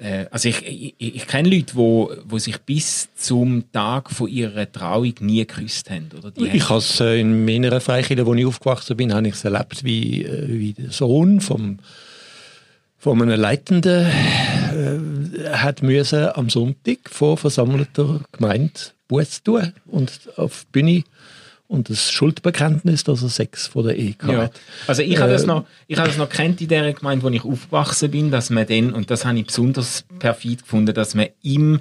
äh, 0.00 0.26
also 0.30 0.48
ich, 0.48 0.66
ich, 0.66 0.94
ich 0.98 1.26
kenne 1.26 1.50
Leute, 1.50 1.74
wo, 1.74 2.10
wo 2.24 2.38
sich 2.38 2.58
bis 2.58 3.08
zum 3.14 3.70
Tag 3.70 4.10
von 4.10 4.28
ihrer 4.28 4.70
Trauung 4.70 5.12
nie 5.20 5.46
geküsst 5.46 5.90
haben, 5.90 6.08
oder? 6.16 6.30
Die 6.30 6.46
Ich 6.46 6.68
habe 6.68 6.78
es 6.78 7.00
äh, 7.00 7.20
in 7.20 7.44
meiner 7.44 7.80
Freikirche, 7.80 8.24
wo 8.24 8.34
ich 8.34 8.46
aufgewachsen 8.46 8.96
bin, 8.96 9.12
habe 9.12 9.28
ich 9.28 9.34
es 9.34 9.44
erlebt, 9.44 9.84
wie, 9.84 10.24
äh, 10.24 10.48
wie 10.48 10.72
der 10.72 10.90
Sohn 10.90 11.40
vom, 11.40 11.80
von 12.98 13.20
einem 13.20 13.38
Leitenden 13.38 14.06
äh, 14.06 15.50
hat 15.52 15.82
müssen 15.82 16.28
am 16.34 16.48
Sonntag 16.48 16.98
vor 17.10 17.36
versammelter 17.36 18.20
Gemeinde 18.32 18.72
Buß 19.08 19.42
tun 19.42 19.72
und 19.86 20.12
auf 20.36 20.64
die 20.64 20.72
Bühne 20.72 21.04
und 21.70 21.88
das 21.88 22.10
Schuldbekenntnis, 22.10 23.04
dass 23.04 23.22
er 23.22 23.28
Sex 23.28 23.68
vor 23.68 23.84
der 23.84 23.96
Ehe 23.96 24.16
Ja. 24.26 24.42
hat. 24.42 24.60
Also 24.88 25.02
ich 25.02 25.18
habe 25.20 25.30
das 25.30 25.44
Äh, 25.44 25.46
noch, 25.46 25.66
ich 25.86 25.96
habe 25.98 26.08
das 26.08 26.16
noch 26.18 26.28
kennt 26.28 26.60
in 26.60 26.66
der 26.68 26.92
Gemeinde, 26.92 27.24
wo 27.24 27.28
ich 27.28 27.44
aufgewachsen 27.44 28.10
bin, 28.10 28.32
dass 28.32 28.50
man 28.50 28.66
dann, 28.66 28.92
und 28.92 29.08
das 29.10 29.24
habe 29.24 29.38
ich 29.38 29.46
besonders 29.46 30.04
perfid 30.18 30.62
gefunden, 30.62 30.92
dass 30.94 31.14
man 31.14 31.28
im 31.44 31.80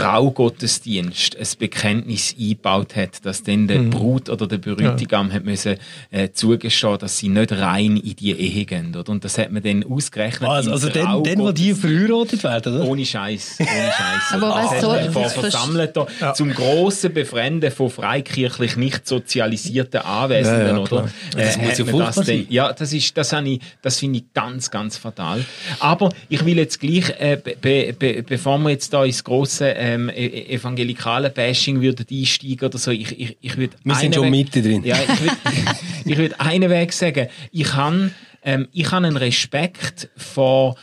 Traugottesdienst 0.00 1.36
ein 1.36 1.46
Bekenntnis 1.58 2.34
eingebaut 2.38 2.96
hat, 2.96 3.24
dass 3.24 3.42
dann 3.42 3.66
der 3.66 3.80
Brut 3.80 4.28
oder 4.30 4.46
der 4.46 4.58
Bräutigam 4.58 5.32
hat 5.32 5.44
müssen, 5.44 5.76
äh, 6.10 6.30
zugestehen, 6.32 6.98
dass 6.98 7.18
sie 7.18 7.28
nicht 7.28 7.52
rein 7.52 7.96
in 7.96 8.16
die 8.16 8.32
Ehe 8.32 8.64
gehen. 8.64 8.94
Oder? 8.94 9.10
Und 9.10 9.24
das 9.24 9.38
hat 9.38 9.50
man 9.52 9.62
dann 9.62 9.84
ausgerechnet. 9.84 10.48
Also, 10.48 10.70
also 10.72 10.88
dann, 10.88 11.22
dann, 11.24 11.38
wo 11.38 11.52
die 11.52 11.74
verheiratet 11.74 12.42
werden, 12.44 12.76
oder? 12.76 12.84
Ohne 12.88 13.04
Scheiß, 13.04 13.56
ohne 13.60 13.68
Scheiß. 13.68 14.32
Aber 14.32 14.48
was 14.50 14.80
soll- 14.80 15.10
vor 15.10 15.28
Versammelter 15.28 16.06
zum 16.34 16.52
grossen 16.52 17.12
Befremden 17.12 17.70
von 17.70 17.90
freikirchlich 17.90 18.76
nicht 18.76 19.06
sozialisierten 19.06 20.00
Anwesenden, 20.00 20.60
Ja, 20.60 20.66
ja, 20.68 20.78
oder? 20.78 20.84
klar. 20.88 21.08
Das 21.32 21.56
muss 21.58 21.78
ja 21.78 21.84
furchtbar 21.84 22.24
sein. 22.24 22.46
Ja, 22.48 22.72
das 22.72 22.92
ist, 22.92 23.16
das 23.16 23.32
ich, 23.32 23.60
das 23.82 23.98
finde 23.98 24.18
ich 24.18 24.24
ganz, 24.34 24.70
ganz 24.70 24.96
fatal. 24.96 25.44
Aber 25.80 26.10
ich 26.28 26.44
will 26.44 26.56
jetzt 26.58 26.80
gleich, 26.80 27.10
äh, 27.18 27.36
be, 27.42 27.56
be, 27.60 27.92
be, 27.98 28.22
bevor 28.22 28.58
wir 28.58 28.70
jetzt 28.70 28.92
da 28.92 29.04
ins 29.04 29.22
grosse 29.22 29.74
ähm, 29.86 30.08
e- 30.08 30.46
evangelikale 30.54 31.30
Bashing 31.30 31.80
würden 31.80 32.06
einsteigen 32.10 32.66
oder 32.68 32.78
so, 32.78 32.90
ich, 32.90 33.18
ich, 33.18 33.36
ich 33.40 33.56
würde 33.56 33.76
Wir 33.84 33.94
sind 33.94 34.14
schon 34.14 34.32
Weg- 34.32 34.50
drin. 34.50 34.82
Ja, 34.84 34.96
ich 35.02 35.20
würde 35.20 35.36
ich 36.04 36.16
würd 36.18 36.40
einen 36.40 36.70
Weg 36.70 36.92
sagen. 36.92 37.28
Ich 37.52 37.72
habe 37.74 38.10
ähm, 38.42 38.68
ich 38.72 38.90
habe 38.90 39.06
einen 39.06 39.16
Respekt 39.16 40.08
vor 40.16 40.76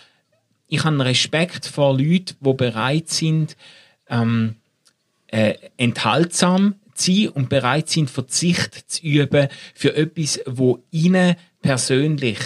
ich 0.68 0.84
habe 0.84 1.06
Respekt 1.06 1.66
vor 1.68 1.98
Leuten, 1.98 2.36
die 2.40 2.54
bereit 2.54 3.10
sind, 3.10 3.56
ähm, 4.10 4.56
äh, 5.28 5.54
enthaltsam 5.78 6.76
zu 6.96 7.12
sein 7.12 7.30
und 7.30 7.50
bereit 7.50 7.90
sind, 7.90 8.10
Verzicht 8.10 8.90
zu 8.90 9.02
üben 9.04 9.48
für 9.76 9.96
etwas, 9.96 10.40
wo 10.46 10.80
ihnen 10.92 11.36
persönlich 11.62 12.40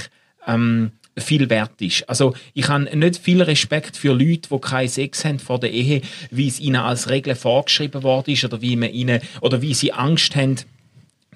ähm, 0.45 0.91
viel 1.17 1.49
wert 1.49 1.81
ist. 1.81 2.07
Also 2.09 2.33
ich 2.53 2.67
habe 2.67 2.95
nicht 2.95 3.17
viel 3.17 3.41
Respekt 3.41 3.97
für 3.97 4.13
Leute, 4.13 4.49
die 4.49 4.59
keinen 4.59 4.87
Sex 4.87 5.25
haben 5.25 5.39
vor 5.39 5.59
der 5.59 5.71
Ehe, 5.71 6.01
wie 6.31 6.47
es 6.47 6.59
ihnen 6.59 6.77
als 6.77 7.09
Regel 7.09 7.35
vorgeschrieben 7.35 8.03
worden 8.03 8.31
ist 8.31 8.45
oder 8.45 8.61
wie 8.61 8.75
man 8.75 8.91
ihnen 8.91 9.21
oder 9.41 9.61
wie 9.61 9.73
sie 9.73 9.93
Angst 9.93 10.35
haben, 10.35 10.57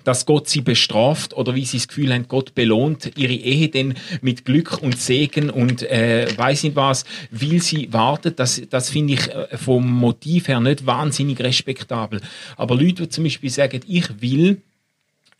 dass 0.03 0.25
Gott 0.25 0.49
sie 0.49 0.61
bestraft 0.61 1.33
oder 1.33 1.55
wie 1.55 1.65
sie 1.65 1.77
das 1.77 1.87
Gefühl 1.87 2.13
haben, 2.13 2.27
Gott 2.27 2.55
belohnt 2.55 3.11
ihre 3.17 3.33
Ehe 3.33 3.69
denn 3.69 3.95
mit 4.21 4.45
Glück 4.45 4.81
und 4.81 4.99
Segen 4.99 5.49
und 5.49 5.83
äh, 5.83 6.27
weiß 6.35 6.63
nicht 6.63 6.75
was, 6.75 7.05
will 7.29 7.61
sie 7.61 7.91
wartet. 7.93 8.39
Das, 8.39 8.61
das 8.69 8.89
finde 8.89 9.13
ich 9.13 9.27
äh, 9.29 9.57
vom 9.57 9.91
Motiv 9.91 10.47
her 10.47 10.59
nicht 10.59 10.85
wahnsinnig 10.85 11.39
respektabel. 11.39 12.21
Aber 12.57 12.75
Leute, 12.75 13.03
die 13.03 13.09
zum 13.09 13.25
Beispiel 13.25 13.49
sagen, 13.49 13.81
ich 13.87 14.21
will 14.21 14.61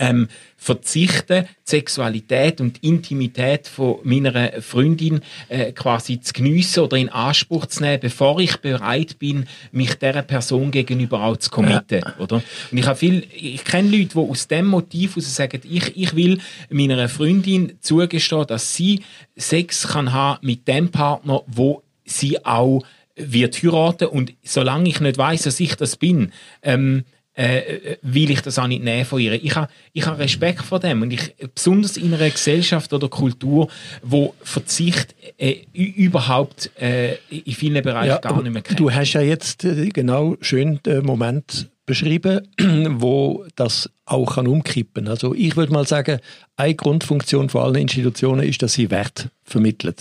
ähm, 0.02 0.28
verzichten, 0.58 1.46
die 1.46 1.70
Sexualität 1.70 2.60
und 2.60 2.84
Intimität 2.84 3.68
von 3.68 4.00
meiner 4.04 4.62
Freundin 4.62 5.22
äh, 5.48 5.72
quasi 5.72 6.20
zu 6.20 6.34
geniessen 6.34 6.82
oder 6.82 6.98
in 6.98 7.10
Anspruch 7.10 7.68
zu 7.68 7.84
nehmen, 7.84 8.00
bevor 8.02 8.40
ich 8.40 8.58
bereit 8.58 9.20
bin, 9.20 9.46
mich 9.72 9.94
dieser 9.96 10.24
Person 10.24 10.72
gegenüber 10.72 11.24
auch 11.24 11.38
zu 11.38 11.52
committen, 11.52 12.04
oder? 12.18 12.42
Und 12.72 12.78
ich 12.78 12.88
habe 12.88 12.98
viel, 12.98 13.28
ich 13.32 13.64
kenne 13.64 13.96
Leute, 13.96 14.10
die 14.16 14.18
aus 14.18 14.48
dem 14.48 14.66
Motiv 14.66 15.12
heraus 15.12 15.36
sagen, 15.36 15.62
ich, 15.64 15.96
ich 15.96 16.16
will 16.16 16.40
meiner 16.70 17.08
Freundin 17.08 17.74
zugestehen, 17.80 18.48
dass 18.48 18.76
sie 18.76 19.02
Sex 19.36 19.88
kann 19.88 20.12
haben 20.12 20.46
mit 20.46 20.68
dem 20.68 20.90
Partner, 20.90 21.44
wo 21.46 21.84
sie 22.06 22.44
auch 22.44 22.84
wird 23.16 23.62
heiraten 23.62 24.08
und 24.08 24.34
solange 24.44 24.90
ich 24.90 25.00
nicht 25.00 25.18
weiß, 25.18 25.44
dass 25.44 25.60
ich 25.60 25.76
das 25.76 25.96
bin, 25.96 26.32
ähm, 26.64 27.04
äh, 27.42 27.98
will 28.02 28.30
ich 28.30 28.42
das 28.42 28.60
auch 28.60 28.68
nicht 28.68 28.84
nehmen 28.84 29.06
von 29.06 29.20
ihr. 29.20 29.34
Ich 29.34 29.56
habe 29.56 29.68
ich 29.94 30.06
ha 30.06 30.14
Respekt 30.14 30.62
vor 30.64 30.80
dem 30.80 31.02
und 31.02 31.12
ich, 31.12 31.36
besonders 31.56 31.98
in 31.98 32.14
einer 32.14 32.30
Gesellschaft 32.30 32.94
oder 32.94 33.10
Kultur, 33.10 33.68
wo 34.04 34.36
Verzicht 34.44 35.16
äh, 35.38 35.66
überhaupt 35.74 36.70
äh, 36.80 37.16
in 37.30 37.54
vielen 37.54 37.82
Bereichen 37.84 38.22
gar 38.22 38.34
aber 38.34 38.44
nicht 38.44 38.54
mehr 38.54 38.62
kennt. 38.62 38.80
Du 38.80 38.92
hast 38.92 39.14
ja 39.14 39.22
jetzt 39.22 39.64
äh, 39.64 39.90
genau 39.90 40.36
schön 40.42 40.80
den 40.86 41.04
Moment 41.04 41.70
beschrieben, 41.88 42.48
wo 42.90 43.46
das 43.56 43.90
auch 44.06 44.36
kann 44.36 44.48
umkippen. 44.48 45.08
Also 45.08 45.34
ich 45.34 45.58
würde 45.58 45.74
mal 45.74 45.88
sagen, 45.88 46.20
eine 46.58 46.76
Grundfunktion 46.76 47.50
von 47.50 47.62
allen 47.64 47.76
Institutionen 47.76 48.48
ist, 48.48 48.62
dass 48.62 48.74
sie 48.74 48.92
Wert 48.92 49.30
vermitteln. 49.44 49.96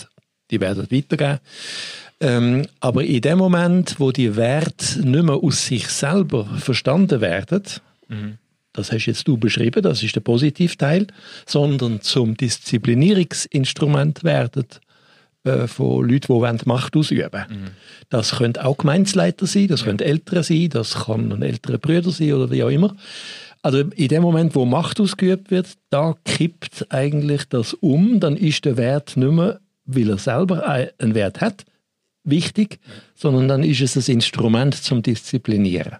Die 0.51 0.61
werden 0.61 0.87
weitergeben. 0.91 1.39
Ähm, 2.21 2.67
aber 2.79 3.03
in 3.03 3.21
dem 3.21 3.39
Moment, 3.39 3.99
wo 3.99 4.11
die 4.11 4.35
Werte 4.35 5.01
nicht 5.05 5.23
mehr 5.23 5.35
aus 5.35 5.65
sich 5.65 5.87
selber 5.87 6.45
verstanden 6.59 7.19
werden, 7.19 7.63
das 8.73 8.91
hast 8.91 9.05
jetzt 9.05 9.27
du 9.27 9.37
beschrieben, 9.37 9.81
das 9.81 10.03
ist 10.03 10.15
der 10.15 10.21
Positivteil, 10.21 11.07
sondern 11.45 12.01
zum 12.01 12.37
Disziplinierungsinstrument 12.37 14.23
werden, 14.23 14.67
äh, 15.43 15.67
von 15.67 16.07
Leuten, 16.07 16.57
die 16.57 16.69
Macht 16.69 16.95
ausüben 16.95 17.31
wollen. 17.31 17.45
Mhm. 17.49 17.67
Das 18.09 18.37
können 18.37 18.57
auch 18.57 18.77
Gemeinsleiter 18.77 19.47
sein, 19.47 19.67
das 19.67 19.81
ja. 19.81 19.87
können 19.87 19.99
Eltern 19.99 20.43
sein, 20.43 20.69
das 20.69 21.05
kann 21.05 21.41
ältere 21.41 21.79
Brüder 21.79 22.11
sein 22.11 22.33
oder 22.33 22.51
wie 22.51 22.63
auch 22.63 22.69
immer. 22.69 22.95
Also 23.63 23.79
in 23.79 24.07
dem 24.07 24.21
Moment, 24.21 24.55
wo 24.55 24.65
Macht 24.65 24.99
ausgeübt 24.99 25.51
wird, 25.51 25.67
da 25.89 26.15
kippt 26.25 26.87
eigentlich 26.89 27.45
das 27.49 27.73
um, 27.73 28.19
dann 28.19 28.37
ist 28.37 28.65
der 28.65 28.77
Wert 28.77 29.17
nicht 29.17 29.31
mehr, 29.31 29.59
weil 29.85 30.09
er 30.09 30.17
selber 30.17 30.67
einen 30.67 31.15
Wert 31.15 31.41
hat, 31.41 31.65
wichtig, 32.23 32.79
sondern 33.21 33.47
dann 33.47 33.63
ist 33.63 33.81
es 33.81 34.09
ein 34.09 34.15
Instrument 34.15 34.73
zum 34.73 35.03
Disziplinieren. 35.03 35.97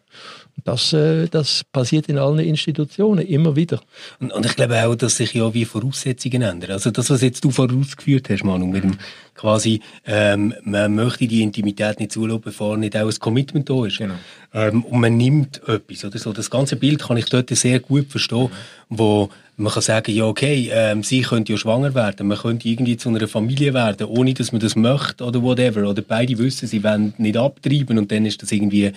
Das, 0.63 0.91
äh, 0.91 1.27
das 1.27 1.63
passiert 1.71 2.09
in 2.09 2.17
allen 2.17 2.39
Institutionen 2.39 3.25
immer 3.25 3.55
wieder. 3.55 3.79
Und, 4.19 4.33
und, 4.33 4.45
ich 4.45 4.55
glaube 4.55 4.83
auch, 4.83 4.95
dass 4.95 5.17
sich 5.17 5.33
ja 5.33 5.53
wie 5.53 5.65
Voraussetzungen 5.65 6.41
ändern. 6.41 6.71
Also 6.71 6.91
das, 6.91 7.09
was 7.09 7.21
jetzt 7.21 7.43
du 7.43 7.51
vorausgeführt 7.51 8.29
hast, 8.29 8.43
Manu, 8.43 8.65
mit 8.65 8.83
dem 8.83 8.97
quasi, 9.35 9.81
ähm, 10.05 10.53
man 10.63 10.93
möchte 10.93 11.27
die 11.27 11.41
Intimität 11.41 11.99
nicht 11.99 12.11
zulassen, 12.11 12.41
bevor 12.41 12.77
nicht 12.77 12.97
auch 12.97 13.07
ein 13.07 13.19
Commitment 13.19 13.69
da 13.69 13.85
ist. 13.85 13.97
Genau. 13.97 14.15
Ähm, 14.53 14.83
und 14.83 14.99
man 14.99 15.15
nimmt 15.15 15.61
etwas 15.67 16.05
oder 16.05 16.19
so. 16.19 16.33
Das 16.33 16.49
ganze 16.49 16.75
Bild 16.75 17.03
kann 17.03 17.17
ich 17.17 17.25
dort 17.25 17.49
sehr 17.49 17.79
gut 17.79 18.09
verstehen, 18.09 18.49
wo 18.89 19.29
man 19.61 19.71
kann 19.71 19.81
sagen, 19.81 20.11
ja 20.11 20.25
okay, 20.25 20.69
ähm, 20.73 21.03
sie 21.03 21.21
könnte 21.21 21.53
ja 21.53 21.57
schwanger 21.57 21.93
werden, 21.93 22.27
man 22.27 22.37
könnte 22.37 22.67
irgendwie 22.67 22.97
zu 22.97 23.09
einer 23.09 23.27
Familie 23.27 23.73
werden, 23.73 24.07
ohne 24.07 24.33
dass 24.33 24.51
man 24.51 24.59
das 24.59 24.75
möchte 24.75 25.23
oder 25.23 25.41
whatever. 25.41 25.87
Oder 25.89 26.01
beide 26.01 26.37
wissen, 26.37 26.67
sie 26.67 26.83
wollen 26.83 27.10
nicht 27.19 27.37
abtreiben 27.37 27.97
und 27.97 28.11
dann 28.11 28.25
ist 28.25 28.41
das 28.41 28.51
irgendwie 28.51 28.91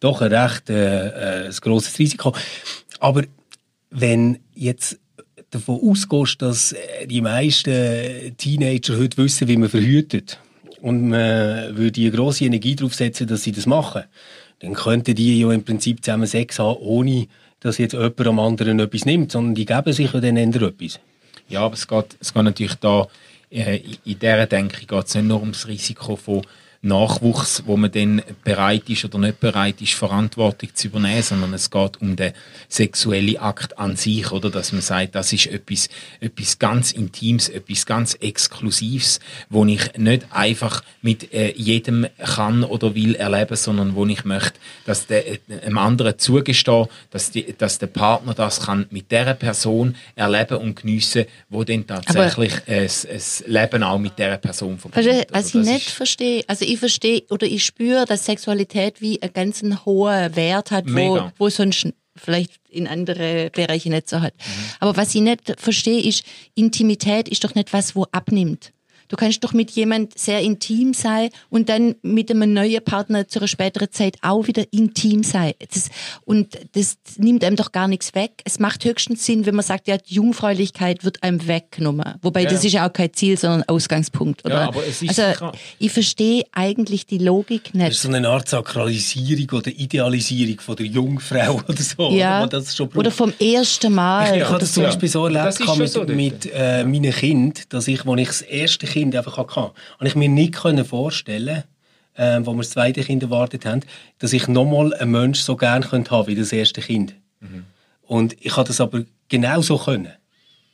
doch 0.00 0.20
ein 0.20 0.32
recht 0.32 0.70
äh, 0.70 1.08
äh, 1.08 1.46
ein 1.46 1.56
grosses 1.60 1.98
Risiko. 1.98 2.34
Aber 3.00 3.24
wenn 3.90 4.38
jetzt 4.54 4.98
davon 5.50 5.80
ausgehst, 5.82 6.42
dass 6.42 6.72
äh, 6.72 7.06
die 7.06 7.20
meisten 7.20 8.36
Teenager 8.36 8.98
heute 8.98 9.16
wissen, 9.18 9.48
wie 9.48 9.56
man 9.56 9.68
verhütet 9.68 10.38
und 10.80 11.08
man 11.08 11.76
würde 11.76 12.00
eine 12.00 12.10
grosse 12.10 12.44
Energie 12.44 12.76
darauf 12.76 12.94
setzen, 12.94 13.26
dass 13.26 13.42
sie 13.42 13.52
das 13.52 13.66
machen, 13.66 14.04
dann 14.60 14.74
könnten 14.74 15.14
die 15.14 15.40
ja 15.40 15.50
im 15.52 15.64
Prinzip 15.64 16.04
zusammen 16.04 16.26
Sex 16.26 16.58
haben, 16.58 16.78
ohne 16.80 17.28
dass 17.60 17.78
jetzt 17.78 17.92
jemand 17.92 18.26
am 18.26 18.38
anderen 18.38 18.78
etwas 18.80 19.04
nimmt, 19.04 19.32
sondern 19.32 19.54
die 19.54 19.66
geben 19.66 19.92
sich 19.92 20.12
ja 20.12 20.20
dann 20.20 20.36
eher 20.36 20.62
etwas. 20.62 21.00
Ja, 21.48 21.62
aber 21.62 21.74
es 21.74 21.88
geht, 21.88 22.16
es 22.20 22.32
geht 22.32 22.42
natürlich 22.42 22.74
da, 22.74 23.08
äh, 23.50 23.80
in 24.04 24.18
dieser 24.18 24.46
Denke 24.46 24.86
geht 24.86 25.06
es 25.06 25.14
nicht 25.14 25.24
nur 25.24 25.40
ums 25.40 25.66
Risiko 25.66 26.16
von 26.16 26.42
Nachwuchs, 26.80 27.64
wo 27.66 27.76
man 27.76 27.90
dann 27.90 28.22
bereit 28.44 28.88
ist 28.88 29.04
oder 29.04 29.18
nicht 29.18 29.40
bereit 29.40 29.80
ist, 29.80 29.94
Verantwortung 29.94 30.70
zu 30.74 30.86
übernehmen, 30.86 31.22
sondern 31.22 31.52
es 31.54 31.70
geht 31.70 32.00
um 32.00 32.14
den 32.14 32.32
sexuellen 32.68 33.36
Akt 33.38 33.78
an 33.78 33.96
sich, 33.96 34.30
oder 34.30 34.48
dass 34.48 34.72
man 34.72 34.80
sagt, 34.80 35.16
das 35.16 35.32
ist 35.32 35.46
etwas, 35.46 35.88
etwas 36.20 36.58
ganz 36.60 36.92
Intimes, 36.92 37.48
etwas 37.48 37.84
ganz 37.84 38.14
Exklusives, 38.14 39.18
wo 39.50 39.64
ich 39.64 39.96
nicht 39.96 40.26
einfach 40.30 40.84
mit 41.02 41.32
äh, 41.32 41.52
jedem 41.56 42.06
kann 42.18 42.62
oder 42.62 42.94
will 42.94 43.16
erleben, 43.16 43.56
sondern 43.56 43.96
wo 43.96 44.06
ich 44.06 44.24
möchte, 44.24 44.60
dass 44.86 45.08
der, 45.08 45.26
äh, 45.26 45.38
einem 45.64 45.78
anderen 45.78 46.18
zugestehen, 46.18 46.86
dass, 47.10 47.32
die, 47.32 47.54
dass 47.58 47.78
der 47.78 47.88
Partner 47.88 48.34
das 48.34 48.60
kann 48.66 48.86
mit 48.90 49.10
der 49.10 49.34
Person 49.34 49.96
erleben 50.14 50.58
und 50.58 50.80
geniessen, 50.80 51.24
wo 51.48 51.64
dann 51.64 51.86
tatsächlich 51.86 52.52
äh, 52.66 52.84
das, 52.84 53.42
Leben 53.46 53.82
auch 53.82 53.98
mit 53.98 54.18
der 54.18 54.36
Person 54.36 54.78
verbindet. 54.78 55.28
Was 55.30 55.48
ich 55.48 55.54
nicht 55.54 55.90
verstehe, 55.90 56.44
also 56.46 56.67
ich 56.68 56.78
verstehe 56.78 57.22
oder 57.30 57.46
ich 57.46 57.64
spüre, 57.64 58.04
dass 58.04 58.24
Sexualität 58.24 59.00
wie 59.00 59.20
einen 59.22 59.32
ganz 59.32 59.62
hohen 59.84 60.36
Wert 60.36 60.70
hat, 60.70 60.84
wo, 60.88 61.30
wo 61.38 61.48
sonst 61.48 61.88
vielleicht 62.16 62.52
in 62.68 62.86
andere 62.86 63.50
Bereiche 63.50 63.90
nicht 63.90 64.08
so 64.08 64.20
hat. 64.20 64.34
Mhm. 64.34 64.64
Aber 64.80 64.96
was 64.96 65.14
ich 65.14 65.20
nicht 65.20 65.54
verstehe, 65.58 66.02
ist, 66.02 66.24
Intimität 66.54 67.28
ist 67.28 67.44
doch 67.44 67.54
nicht 67.54 67.72
was, 67.72 67.94
wo 67.96 68.06
abnimmt. 68.12 68.72
Du 69.08 69.16
kannst 69.16 69.42
doch 69.42 69.52
mit 69.52 69.70
jemand 69.70 70.18
sehr 70.18 70.40
intim 70.40 70.92
sein 70.94 71.30
und 71.48 71.68
dann 71.68 71.94
mit 72.02 72.30
einem 72.30 72.52
neuen 72.52 72.84
Partner 72.84 73.26
zu 73.26 73.38
einer 73.38 73.48
späteren 73.48 73.90
Zeit 73.90 74.16
auch 74.22 74.46
wieder 74.46 74.64
intim 74.70 75.22
sein. 75.22 75.54
Das, 75.72 75.88
und 76.24 76.58
das 76.72 76.98
nimmt 77.16 77.42
einem 77.42 77.56
doch 77.56 77.72
gar 77.72 77.88
nichts 77.88 78.14
weg. 78.14 78.42
Es 78.44 78.58
macht 78.58 78.84
höchstens 78.84 79.24
Sinn, 79.24 79.46
wenn 79.46 79.54
man 79.54 79.64
sagt, 79.64 79.88
ja, 79.88 79.96
die 79.96 80.14
Jungfräulichkeit 80.14 81.04
wird 81.04 81.22
einem 81.22 81.46
weggenommen. 81.46 82.14
Wobei 82.22 82.42
ja. 82.42 82.50
das 82.50 82.64
ist 82.64 82.72
ja 82.72 82.86
auch 82.86 82.92
kein 82.92 83.12
Ziel, 83.14 83.38
sondern 83.38 83.62
Ausgangspunkt. 83.66 84.44
Oder? 84.44 84.54
Ja, 84.54 84.68
aber 84.68 84.86
es 84.86 85.02
ist 85.02 85.18
also, 85.18 85.52
ich 85.78 85.90
verstehe 85.90 86.44
eigentlich 86.52 87.06
die 87.06 87.18
Logik 87.18 87.74
nicht. 87.74 87.88
Das 87.88 87.96
ist 87.96 88.02
so 88.02 88.12
eine 88.12 88.28
Art 88.28 88.48
Sakralisierung 88.48 89.58
oder 89.58 89.70
Idealisierung 89.70 90.60
von 90.60 90.76
der 90.76 90.86
Jungfrau 90.86 91.62
oder 91.68 91.82
so. 91.82 92.10
Ja. 92.10 92.44
Oder, 92.44 92.62
oder 92.94 93.10
vom 93.10 93.32
ersten 93.40 93.94
Mal. 93.94 94.36
Ich, 94.36 94.42
ich 94.42 94.48
habe 94.48 94.58
das 94.58 94.72
zum 94.72 94.82
Beispiel 94.82 95.08
so 95.08 95.26
erlebt 95.26 95.78
mit, 95.78 95.90
so 95.90 96.04
mit 96.04 96.50
äh, 96.52 96.84
meinen 96.84 97.12
Kindern, 97.12 97.54
dass 97.70 97.88
ich, 97.88 98.04
als 98.04 98.20
ich 98.20 98.28
das 98.28 98.42
erste 98.42 98.86
Kind 98.86 98.97
Kind 98.98 99.16
einfach 99.16 99.38
hatte. 99.38 99.72
Und 99.98 100.06
ich 100.06 100.14
mir 100.14 100.28
nicht 100.28 100.56
vorstellen 100.56 101.64
äh, 102.18 102.40
wo 102.42 102.52
wir 102.52 102.58
das 102.58 102.70
zweite 102.70 103.02
Kind 103.02 103.22
erwartet 103.22 103.64
haben, 103.64 103.80
dass 104.18 104.32
ich 104.32 104.48
nochmal 104.48 104.92
einen 104.94 105.12
Mensch 105.12 105.40
so 105.40 105.56
gerne 105.56 105.86
könnte 105.86 106.10
haben 106.10 106.26
wie 106.26 106.34
das 106.34 106.52
erste 106.52 106.80
Kind. 106.80 107.14
Mhm. 107.40 107.64
Und 108.02 108.36
ich 108.40 108.56
habe 108.56 108.66
das 108.66 108.80
aber 108.80 109.04
genau 109.28 109.62
so 109.62 109.78
können. 109.78 110.12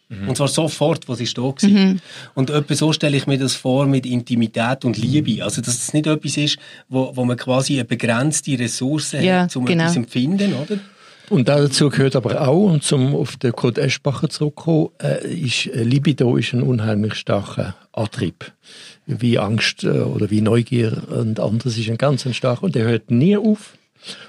Mhm. 0.09 0.29
Und 0.29 0.37
zwar 0.37 0.49
sofort, 0.49 1.09
was 1.09 1.21
ist 1.21 1.37
da 1.37 1.43
war. 1.43 1.55
Mhm. 1.63 2.01
Und 2.35 2.51
etwa 2.51 2.75
so 2.75 2.93
stelle 2.93 3.17
ich 3.17 3.27
mir 3.27 3.39
das 3.39 3.55
vor 3.55 3.87
mit 3.87 4.07
Intimität 4.07 4.85
und 4.85 4.97
Liebe. 4.97 5.45
Also, 5.45 5.61
dass 5.61 5.75
es 5.75 5.93
nicht 5.93 6.07
etwas 6.07 6.37
ist, 6.37 6.59
wo, 6.89 7.15
wo 7.15 7.25
man 7.25 7.37
quasi 7.37 7.75
eine 7.75 7.85
begrenzte 7.85 8.59
Ressource 8.59 9.13
ja, 9.13 9.43
hat, 9.43 9.57
um 9.57 9.67
genau. 9.67 9.85
etwas 9.85 9.97
empfinden, 9.97 10.55
oder? 10.55 10.79
Und 11.31 11.49
dazu 11.49 11.89
gehört 11.89 12.17
aber 12.17 12.47
auch, 12.47 12.71
und 12.71 12.83
zum 12.83 13.15
auf 13.15 13.37
den 13.37 13.53
Kurt 13.53 13.79
Eschbacher 13.79 14.29
zurückkommen, 14.29 14.91
äh, 15.03 15.27
ist 15.27 15.67
äh, 15.67 15.83
Libido 15.83 16.37
ist 16.37 16.53
ein 16.53 16.63
unheimlich 16.63 17.15
starker 17.15 17.75
Antrieb. 17.93 18.53
Wie 19.07 19.39
Angst 19.39 19.85
äh, 19.85 19.89
oder 19.89 20.31
wie 20.31 20.43
Neugier 20.43 21.03
und 21.09 21.41
anderes 21.41 21.79
ist 21.79 21.89
ein 21.89 21.97
ganz 21.97 22.27
ein 22.27 22.35
starker 22.35 22.65
und 22.65 22.75
der 22.75 22.85
hört 22.85 23.11
nie 23.11 23.37
auf. 23.37 23.79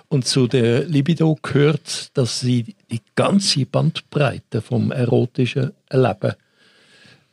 Und 0.08 0.26
zu 0.26 0.48
der 0.48 0.86
Libido 0.86 1.38
gehört, 1.42 2.18
dass 2.18 2.40
sie 2.40 2.76
die 2.90 3.02
ganze 3.16 3.66
Bandbreite 3.66 4.62
vom 4.62 4.92
erotischen 4.92 5.74
Leben 5.92 6.34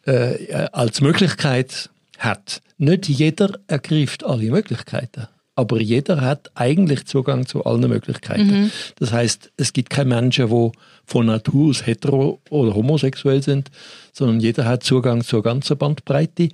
äh, 0.07 0.67
als 0.73 1.01
Möglichkeit 1.01 1.91
hat. 2.19 2.63
Nicht 2.79 3.09
jeder 3.09 3.61
ergreift 3.69 4.25
alle 4.25 4.51
Möglichkeiten 4.51 5.29
aber 5.63 5.81
jeder 5.81 6.21
hat 6.21 6.51
eigentlich 6.55 7.07
Zugang 7.07 7.47
zu 7.47 7.65
allen 7.65 7.89
Möglichkeiten. 7.89 8.63
Mhm. 8.65 8.71
Das 8.99 9.13
heißt, 9.13 9.53
es 9.57 9.73
gibt 9.73 9.91
keine 9.91 10.15
Menschen, 10.15 10.49
die 10.49 10.73
von 11.07 11.27
Natur 11.27 11.71
aus 11.71 11.87
hetero 11.87 12.41
oder 12.51 12.75
homosexuell 12.75 13.43
sind, 13.43 13.71
sondern 14.13 14.41
jeder 14.41 14.65
hat 14.65 14.83
Zugang 14.83 15.23
zur 15.23 15.43
ganzen 15.43 15.79
Bandbreite. 15.79 16.49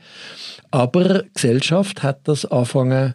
Aber 0.70 1.24
Gesellschaft 1.34 2.02
hat 2.02 2.28
das 2.28 2.44
angefangen, 2.44 3.14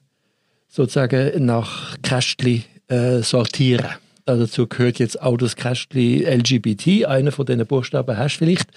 sozusagen 0.67 1.45
nach 1.45 1.95
Kästchen 2.01 2.63
äh, 2.88 3.19
sortieren. 3.21 3.88
Dazu 4.25 4.67
gehört 4.67 4.99
jetzt 4.99 5.21
auch 5.21 5.38
das 5.38 5.55
Kästchen 5.55 6.23
LGBT. 6.23 7.05
Einer 7.05 7.31
von 7.31 7.45
diesen 7.45 7.65
Buchstaben 7.65 8.17
hast 8.17 8.36
du 8.36 8.45
vielleicht. 8.45 8.69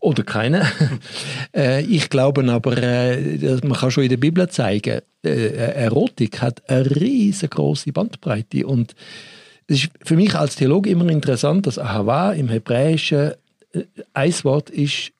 Oder 0.00 0.22
keine. 0.24 0.66
äh, 1.56 1.82
ich 1.82 2.10
glaube 2.10 2.44
aber, 2.50 2.76
äh, 2.76 3.58
man 3.62 3.78
kann 3.78 3.90
schon 3.90 4.04
in 4.04 4.10
der 4.10 4.16
Bibel 4.16 4.48
zeigen, 4.48 5.00
äh, 5.24 5.28
Erotik 5.28 6.40
hat 6.42 6.68
eine 6.68 6.90
riesengroße 6.90 7.92
Bandbreite. 7.92 8.66
Und 8.66 8.94
es 9.66 9.84
ist 9.84 9.90
für 10.02 10.16
mich 10.16 10.34
als 10.34 10.56
Theologe 10.56 10.90
immer 10.90 11.08
interessant, 11.08 11.66
dass 11.66 11.78
Ahava 11.78 12.32
im 12.32 12.48
Hebräischen 12.48 13.32
ein 14.14 14.34
Wort 14.44 14.70
ist, 14.70 15.12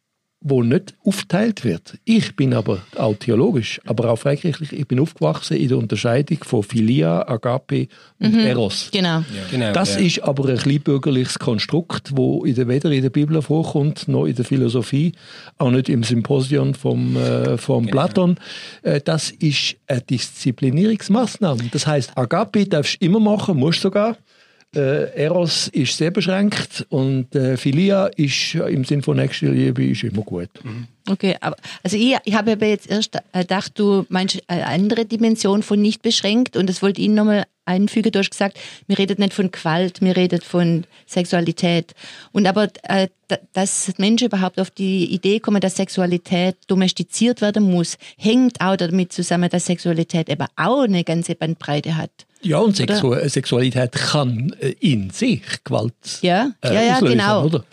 wo 0.43 0.63
nicht 0.63 0.95
aufteilt 1.05 1.65
wird. 1.65 1.99
Ich 2.05 2.35
bin 2.35 2.55
aber 2.55 2.81
auch 2.97 3.15
theologisch, 3.15 3.79
aber 3.85 4.11
auch 4.11 4.17
freikirchlich, 4.17 4.73
ich 4.73 4.89
bin 4.89 4.99
aufgewachsen 4.99 5.59
in 5.59 5.69
der 5.69 5.77
Unterscheidung 5.77 6.39
von 6.43 6.63
Philia, 6.63 7.29
Agape 7.29 7.89
und 8.19 8.33
mhm, 8.33 8.41
Eros. 8.41 8.89
Genau. 8.91 9.19
Ja. 9.19 9.25
genau 9.51 9.73
das 9.73 9.97
ja. 9.97 10.01
ist 10.01 10.23
aber 10.23 10.49
ein 10.49 10.57
kleinbürgerliches 10.57 11.39
Konstrukt, 11.39 12.17
wo 12.17 12.45
in 12.45 12.55
der, 12.55 12.69
weder 12.69 12.91
in 12.91 13.03
der 13.03 13.11
Bibel 13.11 13.41
vorkommt, 13.43 14.09
noch 14.09 14.25
in 14.25 14.35
der 14.35 14.47
Philosophie, 14.47 15.13
auch 15.59 15.71
nicht 15.71 15.91
im 15.91 16.03
Symposion 16.05 16.75
vom, 16.75 17.17
äh, 17.17 17.59
vom 17.59 17.85
genau. 17.85 17.93
Platon. 17.93 18.37
Äh, 18.83 19.03
das 19.03 19.31
ist 19.31 19.77
eine 19.87 20.01
Disziplinierungsmaßnahme. 20.01 21.65
Das 21.71 21.87
heißt, 21.87 22.17
Agape 22.17 22.67
darfst 22.67 23.01
du 23.01 23.05
immer 23.05 23.21
machen, 23.21 23.59
musst 23.59 23.83
sogar. 23.83 24.17
Äh, 24.75 25.25
Eros 25.25 25.67
ist 25.69 25.97
sehr 25.97 26.13
beschränkt 26.13 26.87
und 26.91 27.35
äh, 27.35 27.57
Philia 27.57 28.07
ist 28.07 28.55
im 28.55 28.85
Sinne 28.85 29.03
von 29.03 29.17
nächster 29.17 29.49
Liebe 29.49 29.85
ist 29.85 30.05
immer 30.05 30.23
gut. 30.23 30.49
Mhm. 30.63 30.87
Okay, 31.09 31.37
aber 31.41 31.57
also 31.83 31.97
ich, 31.97 32.17
ich 32.25 32.35
habe 32.35 32.53
aber 32.53 32.67
jetzt 32.67 32.89
erst 32.89 33.19
gedacht, 33.33 33.73
du 33.75 34.07
meinst 34.11 34.41
eine 34.47 34.67
andere 34.67 35.07
Dimension 35.07 35.65
von 35.65 35.81
nicht 35.83 36.03
beschränkt 36.03 36.57
und 36.57 36.69
das 36.69 36.83
wollte 36.83 37.01
ich 37.03 37.09
nochmal 37.09 37.47
einfügen. 37.65 38.13
Du 38.13 38.21
hast 38.21 38.31
gesagt, 38.31 38.61
wir 38.87 38.97
redet 38.97 39.19
nicht 39.19 39.33
von 39.33 39.51
Gewalt, 39.51 40.01
wir 40.01 40.17
redet 40.17 40.45
von 40.45 40.85
Sexualität. 41.07 41.95
Und 42.31 42.47
aber 42.47 42.69
äh, 42.85 43.09
dass 43.53 43.93
Menschen 43.99 44.27
überhaupt 44.27 44.61
auf 44.61 44.71
die 44.71 45.13
Idee 45.13 45.41
kommen, 45.41 45.61
dass 45.61 45.77
Sexualität 45.77 46.57
domestiziert 46.69 47.41
werden 47.41 47.65
muss, 47.71 47.97
hängt 48.17 48.61
auch 48.61 48.77
damit 48.77 49.13
zusammen, 49.13 49.49
dass 49.51 49.67
Sexualität 49.67 50.29
eben 50.29 50.47
auch 50.57 50.83
eine 50.83 51.05
ganze 51.05 51.35
Bandbreite 51.35 51.97
hat. 51.97 52.27
Ja, 52.43 52.59
und 52.59 52.75
Sexu 52.77 53.15
Sexualität 53.29 53.93
kann 53.93 54.55
äh, 54.61 54.71
in 54.81 55.11
sich 55.11 55.43
Gewalt 55.65 55.93
Ja, 56.23 56.51
äh, 56.63 56.75
ja, 56.75 56.83
ja, 56.83 56.95
auslösen, 56.95 57.19
genau. 57.19 57.45
oder? 57.45 57.65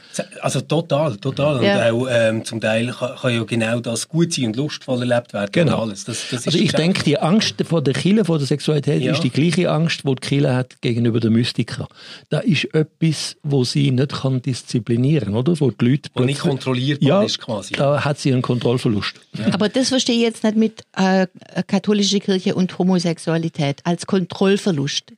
Also 0.41 0.61
total, 0.61 1.15
total. 1.17 1.63
Ja. 1.63 1.89
Und 1.91 2.03
auch 2.03 2.07
ähm, 2.11 2.43
zum 2.43 2.59
Teil 2.59 2.87
kann, 2.97 3.15
kann 3.15 3.33
ja 3.33 3.43
genau 3.43 3.79
das 3.79 4.09
gut 4.09 4.33
sein 4.33 4.47
und 4.47 4.55
lustvoll 4.57 5.09
erlebt 5.09 5.31
werden. 5.33 5.51
Genau. 5.53 5.75
Und 5.83 5.89
alles. 5.89 6.03
Das, 6.03 6.21
das 6.29 6.41
ist 6.41 6.47
Also 6.47 6.59
ich 6.59 6.73
denke, 6.73 7.03
die 7.03 7.17
Angst 7.17 7.55
vor 7.65 7.81
der 7.81 7.93
Kille, 7.93 8.25
vor 8.25 8.39
der 8.39 8.47
Sexualität, 8.47 9.01
Ja. 9.01 9.13
ist 9.13 9.23
die 9.23 9.29
gleiche 9.29 9.71
Angst, 9.71 10.01
die 10.03 10.15
die 10.15 10.27
Kille 10.27 10.53
hat 10.53 10.81
gegenüber 10.81 11.19
den 11.21 11.31
Mystiker. 11.33 11.87
Da 12.29 12.39
ist 12.39 12.65
etwas, 12.73 13.37
wo 13.43 13.63
sie 13.63 13.91
nicht 13.91 14.11
kann 14.21 14.41
disziplinieren, 14.41 15.35
oder? 15.35 15.57
Wo 15.61 15.71
die 15.71 15.85
Leute 15.85 16.09
Wo 16.13 16.23
nicht 16.23 16.41
kontrollierbar 16.41 17.07
ja, 17.07 17.23
ist 17.23 17.39
quasi. 17.39 17.73
da 17.73 18.03
hat 18.03 18.19
sie 18.19 18.33
einen 18.33 18.41
Kontrollverlust. 18.41 19.13
Aber 19.53 19.69
das 19.69 19.89
verstehe 19.89 20.15
ich 20.15 20.21
jetzt 20.23 20.43
nicht 20.43 20.57
mit 20.57 20.81
äh, 20.97 21.27
katholische 21.67 22.19
Kirche 22.19 22.53
und 22.55 22.77
Homosexualität 22.77 23.79
als 23.85 24.05
Kontrollverlust. 24.05 24.56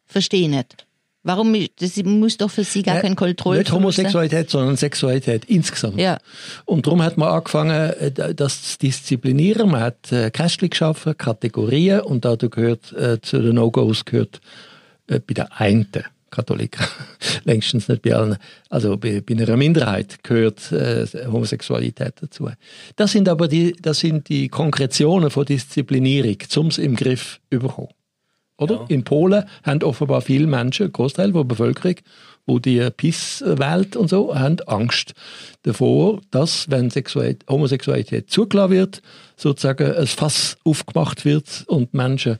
Verstehe 0.05 0.43
ich 0.43 0.49
nicht. 0.49 0.85
Warum? 1.23 1.53
Das 1.79 1.97
muss 2.03 2.37
doch 2.37 2.49
für 2.49 2.63
Sie 2.63 2.81
gar 2.81 2.97
Äh, 2.97 3.01
kein 3.01 3.15
Kontrollverlust 3.15 3.71
Nicht 3.71 3.75
Homosexualität, 3.75 4.49
sondern 4.49 4.77
Sexualität 4.77 5.45
insgesamt. 5.45 5.99
Ja. 5.99 6.17
Und 6.65 6.87
darum 6.87 7.03
hat 7.03 7.17
man 7.17 7.29
angefangen, 7.29 7.71
äh, 7.71 8.33
das 8.33 8.63
zu 8.63 8.77
disziplinieren. 8.79 9.69
Man 9.69 9.81
hat 9.81 10.11
äh, 10.11 10.31
Kästchen 10.31 10.69
geschaffen, 10.69 11.17
Kategorien 11.17 12.01
und 12.01 12.23
da 12.23 12.35
gehört 12.35 12.93
äh, 12.93 13.19
zu 13.21 13.41
den 13.41 13.55
No-Gos 13.55 14.05
gehört 14.05 14.39
äh, 15.07 15.19
bei 15.19 15.33
der 15.33 15.59
einen 15.59 15.87
Katholiker, 16.31 16.87
längstens 17.43 17.89
nicht 17.89 18.01
bei 18.01 18.15
allen, 18.15 18.37
also 18.69 18.95
bei, 18.97 19.19
bei 19.19 19.33
einer 19.33 19.57
Minderheit 19.57 20.23
gehört 20.23 20.71
äh, 20.71 21.05
Homosexualität 21.25 22.13
dazu. 22.21 22.49
Das 22.95 23.11
sind 23.11 23.27
aber 23.27 23.47
die, 23.47 23.75
das 23.81 23.99
sind 23.99 24.29
die 24.29 24.47
Konkretionen 24.47 25.31
von 25.31 25.45
Disziplinierung, 25.45 26.37
um 26.55 26.67
es 26.67 26.77
im 26.77 26.95
Griff 26.95 27.41
zu 27.51 27.59
bekommen. 27.59 27.89
Oder? 28.59 28.75
Ja. 28.75 28.85
In 28.89 29.03
Polen 29.03 29.45
haben 29.63 29.83
offenbar 29.83 30.21
viele 30.21 30.47
Menschen, 30.47 30.87
ein 30.87 30.91
Großteil 30.91 31.31
der 31.31 31.43
Bevölkerung, 31.43 31.95
wo 32.45 32.59
die 32.59 32.87
PIS 32.97 33.43
wählt 33.45 33.95
und 33.95 34.09
so, 34.09 34.35
haben 34.35 34.57
Angst 34.65 35.13
davor, 35.63 36.21
dass, 36.31 36.69
wenn 36.69 36.89
Sexualität, 36.89 37.45
Homosexualität 37.49 38.29
zugelassen 38.29 38.71
wird, 38.71 39.01
sozusagen 39.35 39.95
ein 39.95 40.07
Fass 40.07 40.57
aufgemacht 40.63 41.25
wird 41.25 41.63
und 41.67 41.93
Menschen 41.93 42.37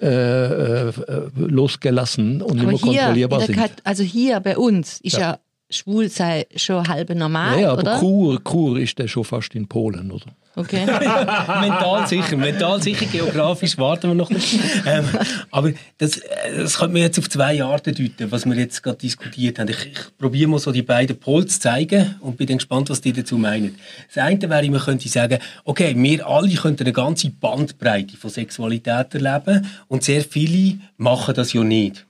äh, 0.00 0.88
äh, 0.88 0.92
losgelassen 1.36 2.42
und 2.42 2.60
Aber 2.60 2.72
nicht 2.72 2.84
mehr 2.84 2.92
hier, 2.92 3.00
kontrollierbar 3.00 3.40
sind. 3.40 3.56
Kat 3.56 3.72
also 3.82 4.02
hier 4.02 4.40
bei 4.40 4.56
uns 4.58 5.00
ist 5.00 5.14
Ja. 5.14 5.20
ja, 5.20 5.38
schwul 5.70 6.10
sei 6.10 6.46
schon 6.54 6.86
halb 6.86 7.14
normal, 7.14 7.54
Ja, 7.56 7.60
ja, 7.60 7.72
aber 7.72 7.80
oder? 7.80 7.98
Chur, 7.98 8.44
Chur 8.44 8.78
ist 8.78 8.98
der 8.98 9.08
schon 9.08 9.24
fast 9.24 9.54
in 9.54 9.66
Polen, 9.66 10.10
oder? 10.10 10.26
Okay. 10.58 10.86
mental 11.60 12.06
sicher, 12.06 12.36
mental 12.38 12.82
sicher, 12.82 13.04
geografisch 13.04 13.76
warten 13.76 14.08
wir 14.08 14.14
noch 14.14 14.30
nicht. 14.30 14.58
Ähm, 14.86 15.04
aber 15.50 15.72
das, 15.98 16.18
äh, 16.18 16.58
das 16.58 16.78
könnte 16.78 16.92
man 16.92 17.02
jetzt 17.02 17.18
auf 17.18 17.28
zwei 17.28 17.62
Arten 17.62 17.94
deuten, 17.94 18.30
was 18.30 18.46
wir 18.46 18.54
jetzt 18.54 18.82
gerade 18.82 18.98
diskutiert 18.98 19.58
haben. 19.58 19.68
Ich, 19.68 19.84
ich 19.86 20.16
probiere 20.16 20.48
mal 20.48 20.58
so 20.58 20.70
die 20.70 20.82
beiden 20.82 21.18
Pole 21.18 21.46
zu 21.46 21.58
zeigen 21.58 22.14
und 22.20 22.36
bin 22.36 22.46
dann 22.46 22.58
gespannt, 22.58 22.88
was 22.88 23.00
die 23.00 23.12
dazu 23.12 23.36
meinen. 23.36 23.76
Das 24.14 24.22
eine 24.24 24.40
wäre, 24.48 24.70
man 24.70 24.80
könnte 24.80 25.08
sagen, 25.08 25.38
okay, 25.64 25.94
wir 25.96 26.26
alle 26.26 26.54
könnten 26.54 26.84
eine 26.84 26.92
ganze 26.92 27.30
Bandbreite 27.30 28.16
von 28.16 28.30
Sexualität 28.30 29.14
erleben 29.14 29.66
und 29.88 30.04
sehr 30.04 30.22
viele 30.22 30.78
machen 30.96 31.34
das 31.34 31.52
ja 31.52 31.64
nicht. 31.64 32.06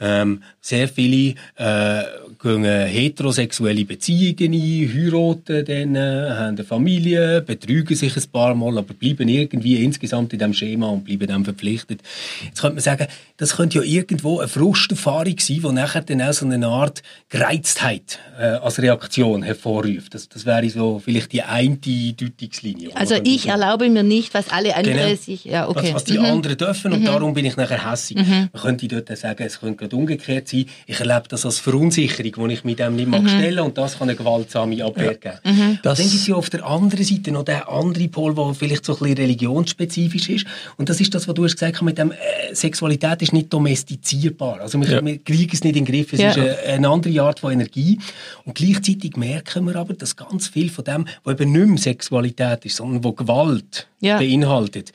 Ähm, 0.00 0.42
sehr 0.60 0.88
viele 0.88 1.34
äh, 1.56 2.02
gehen 2.40 2.64
heterosexuelle 2.64 3.84
Beziehungen 3.84 4.52
ein, 4.52 4.94
heiraten 4.94 5.64
dann, 5.64 5.94
äh, 5.96 6.30
haben 6.30 6.48
eine 6.56 6.64
Familie, 6.64 7.42
betrügen 7.42 7.96
sich 7.96 8.16
ein 8.16 8.22
paar 8.30 8.54
Mal, 8.54 8.78
aber 8.78 8.94
bleiben 8.94 9.28
irgendwie 9.28 9.82
insgesamt 9.82 10.32
in 10.32 10.38
diesem 10.38 10.54
Schema 10.54 10.88
und 10.88 11.04
bleiben 11.04 11.26
dem 11.26 11.44
verpflichtet. 11.44 12.00
Jetzt 12.44 12.60
könnte 12.60 12.74
man 12.76 12.82
sagen, 12.82 13.06
das 13.38 13.56
könnte 13.56 13.78
ja 13.78 13.84
irgendwo 13.84 14.38
eine 14.38 14.48
Frusterfahrung 14.48 15.38
sein, 15.38 15.60
die 15.62 15.72
nachher 15.72 16.02
dann 16.02 16.22
auch 16.22 16.32
so 16.32 16.46
eine 16.46 16.66
Art 16.66 17.02
Gereiztheit 17.28 18.18
äh, 18.38 18.44
als 18.44 18.80
Reaktion 18.80 19.42
hervorruft. 19.42 20.14
Das, 20.14 20.28
das 20.28 20.44
wäre 20.46 20.68
so 20.70 21.00
vielleicht 21.04 21.32
die 21.32 21.42
eine 21.42 21.76
Deutungslinie. 21.78 22.94
Also 22.94 23.16
ich 23.24 23.48
erlaube 23.48 23.88
mir 23.88 24.02
nicht, 24.02 24.34
was 24.34 24.50
alle 24.50 24.74
anderen 24.76 24.98
Genau. 24.98 25.14
sich... 25.16 25.44
Ja, 25.44 25.68
okay. 25.68 25.88
was, 25.88 25.94
was 25.94 26.04
die 26.04 26.18
Mhm. 26.18 26.24
anderen 26.24 26.56
dürfen 26.56 26.92
und 26.92 27.04
darum 27.04 27.34
bin 27.34 27.44
ich 27.44 27.56
nachher 27.56 27.90
hässig. 27.90 28.16
Man 28.16 28.50
könnte 28.52 28.88
dort 28.88 29.16
sagen, 29.16 29.42
es 29.44 29.58
könnte 29.60 29.87
gerade 29.88 29.96
umgekehrt 29.96 30.48
sein. 30.48 30.66
Ich 30.86 31.00
erlebe 31.00 31.24
das 31.28 31.44
als 31.44 31.58
Verunsicherung, 31.58 32.48
die 32.48 32.54
ich 32.54 32.64
mit 32.64 32.78
dem 32.78 32.96
nicht 32.96 33.08
mag 33.08 33.28
stellen 33.28 33.60
und 33.60 33.76
das 33.78 33.98
kann 33.98 34.08
eine 34.08 34.16
gewaltsame 34.16 34.84
Abwehr 34.84 35.14
geben. 35.14 35.80
Das- 35.82 35.98
Dann 35.98 36.06
gibt 36.08 36.20
es 36.20 36.26
ja 36.26 36.34
auf 36.34 36.50
der 36.50 36.64
anderen 36.64 37.04
Seite 37.04 37.32
noch 37.32 37.44
den 37.44 37.62
anderen 37.62 38.10
Pol, 38.10 38.34
der 38.34 38.54
vielleicht 38.54 38.84
so 38.84 38.92
ein 38.94 38.98
bisschen 39.00 39.16
religionsspezifisch 39.18 40.28
ist 40.28 40.46
und 40.76 40.88
das 40.88 41.00
ist 41.00 41.14
das, 41.14 41.26
was 41.28 41.34
du 41.34 41.44
hast 41.44 41.54
gesagt 41.54 41.76
hast, 41.76 41.82
mit 41.82 41.98
dem 41.98 42.12
äh, 42.12 42.16
Sexualität 42.54 43.22
ist 43.22 43.32
nicht 43.32 43.52
domestizierbar. 43.52 44.60
Also 44.60 44.80
wir, 44.80 44.88
Ja. 44.88 45.04
wir 45.04 45.18
kriegen 45.18 45.50
es 45.52 45.64
nicht 45.64 45.76
in 45.76 45.84
den 45.84 45.92
Griff, 45.92 46.12
es 46.12 46.20
Ja. 46.20 46.30
ist 46.30 46.38
eine, 46.38 46.56
eine 46.58 46.88
andere 46.88 47.20
Art 47.22 47.40
von 47.40 47.52
Energie 47.52 47.98
und 48.44 48.54
gleichzeitig 48.54 49.16
merken 49.16 49.64
wir 49.66 49.76
aber, 49.76 49.94
dass 49.94 50.16
ganz 50.16 50.48
viel 50.48 50.70
von 50.70 50.84
dem, 50.84 51.06
was 51.24 51.34
eben 51.40 51.52
nicht 51.52 51.66
mehr 51.66 51.78
Sexualität 51.78 52.64
ist, 52.64 52.76
sondern 52.76 53.02
wo 53.04 53.12
Gewalt 53.12 53.86
Ja. 54.00 54.18
beinhaltet, 54.18 54.92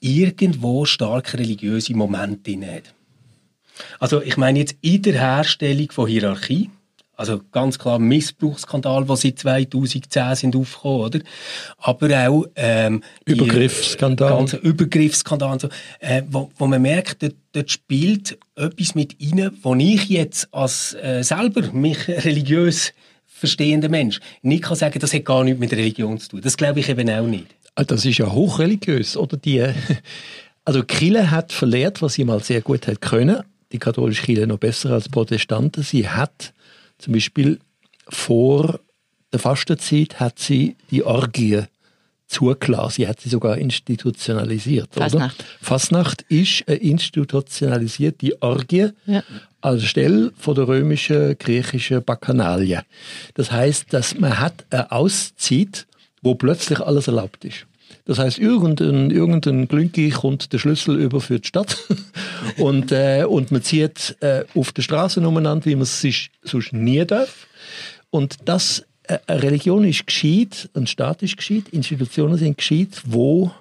irgendwo 0.00 0.84
stark 0.84 1.34
religiöse 1.34 1.94
Momente 1.94 2.50
drin 2.50 2.64
hat. 2.66 2.94
Also 3.98 4.22
ich 4.22 4.36
meine 4.36 4.60
jetzt 4.60 4.76
in 4.80 5.02
der 5.02 5.14
Herstellung 5.14 5.90
von 5.90 6.06
Hierarchie, 6.06 6.70
also 7.14 7.40
ganz 7.52 7.78
klar 7.78 7.98
Missbrauchsskandal, 7.98 9.04
die 9.04 9.16
seit 9.16 9.38
2010 9.38 10.34
sind 10.34 10.56
aufgekommen, 10.56 11.00
oder? 11.02 11.20
Aber 11.78 12.28
auch 12.28 12.46
ähm, 12.56 13.02
Übergriffsskandal. 13.26 14.46
Übergriffsskandal, 14.62 15.60
so, 15.60 15.68
äh, 16.00 16.22
wo, 16.28 16.50
wo 16.56 16.66
man 16.66 16.82
merkt, 16.82 17.22
dort, 17.22 17.34
dort 17.52 17.70
spielt 17.70 18.38
etwas 18.56 18.94
mit 18.94 19.16
rein, 19.20 19.50
wo 19.62 19.74
ich 19.74 20.08
jetzt 20.08 20.48
als 20.52 20.94
äh, 20.94 21.22
selber 21.22 21.70
mich 21.72 22.08
religiös 22.08 22.92
verstehender 23.26 23.88
Mensch 23.88 24.20
nicht 24.42 24.62
kann 24.64 24.76
sagen, 24.76 24.98
das 24.98 25.12
hat 25.12 25.24
gar 25.24 25.44
nichts 25.44 25.60
mit 25.60 25.72
Religion 25.72 26.18
zu 26.18 26.28
tun. 26.30 26.40
Das 26.42 26.56
glaube 26.56 26.80
ich 26.80 26.88
eben 26.88 27.10
auch 27.10 27.26
nicht. 27.26 27.46
Ah, 27.74 27.84
Das 27.84 28.04
ist 28.04 28.18
ja 28.18 28.30
hochreligiös, 28.30 29.16
oder? 29.16 29.36
Die, 29.36 29.64
also 30.64 30.82
Kirche 30.82 31.30
hat 31.30 31.52
verlehrt, 31.52 32.02
was 32.02 32.14
sie 32.14 32.24
mal 32.24 32.42
sehr 32.42 32.62
gut 32.62 32.86
hat 32.86 33.00
können. 33.00 33.42
Die 33.72 33.78
katholische 33.78 34.22
Kirche 34.22 34.46
noch 34.46 34.58
besser 34.58 34.90
als 34.90 35.08
Protestanten. 35.08 35.82
Sie 35.82 36.08
hat 36.08 36.52
zum 36.98 37.14
Beispiel 37.14 37.58
vor 38.08 38.80
der 39.32 39.40
Fastenzeit 39.40 40.20
hat 40.20 40.38
sie 40.38 40.76
die 40.90 41.02
Orgie 41.04 41.62
zugelassen. 42.26 42.94
Sie 42.96 43.08
hat 43.08 43.20
sie 43.20 43.28
sogar 43.30 43.56
institutionalisiert. 43.58 44.88
Fasnacht. 44.94 45.38
Oder? 45.40 45.48
Fasnacht 45.60 46.22
ist 46.28 46.64
eine 46.66 46.76
institutionalisierte 46.76 48.36
Orgie 48.42 48.88
Ja. 49.06 49.22
als 49.60 49.84
Stelle 49.84 50.32
von 50.38 50.54
der 50.54 50.68
römischen, 50.68 51.36
griechischen 51.38 52.02
Bakchanalie. 52.04 52.82
Das 53.34 53.50
heißt, 53.52 53.92
dass 53.92 54.18
man 54.18 54.38
hat 54.38 54.66
eine 54.70 54.92
Auszeit, 54.92 55.86
wo 56.20 56.34
plötzlich 56.34 56.80
alles 56.80 57.06
erlaubt 57.08 57.44
ist. 57.44 57.66
Das 58.04 58.18
heißt, 58.18 58.38
irgendein, 58.38 59.10
irgendein 59.10 59.68
Glünki 59.68 60.10
kommt 60.10 60.52
der 60.52 60.58
Schlüssel 60.58 60.98
über 61.00 61.20
für 61.20 61.38
die 61.38 61.46
Stadt 61.46 61.76
und, 62.58 62.92
äh, 62.92 63.24
und 63.24 63.50
man 63.50 63.62
zieht 63.62 64.16
äh, 64.20 64.44
auf 64.54 64.72
der 64.72 64.82
Straße 64.82 65.20
umeinander, 65.20 65.66
wie 65.66 65.74
man 65.74 65.82
es 65.82 66.00
sich 66.00 66.30
sonst 66.42 66.72
nie 66.72 67.04
darf. 67.04 67.46
Und 68.10 68.36
das, 68.44 68.84
äh, 69.04 69.18
eine 69.26 69.42
Religion 69.42 69.84
ist 69.84 70.06
gescheit, 70.06 70.68
ein 70.74 70.86
Staat 70.86 71.22
ist 71.22 71.36
gescheit, 71.36 71.68
Institutionen 71.70 72.36
sind 72.36 72.58
gescheit, 72.58 73.02
wo 73.04 73.52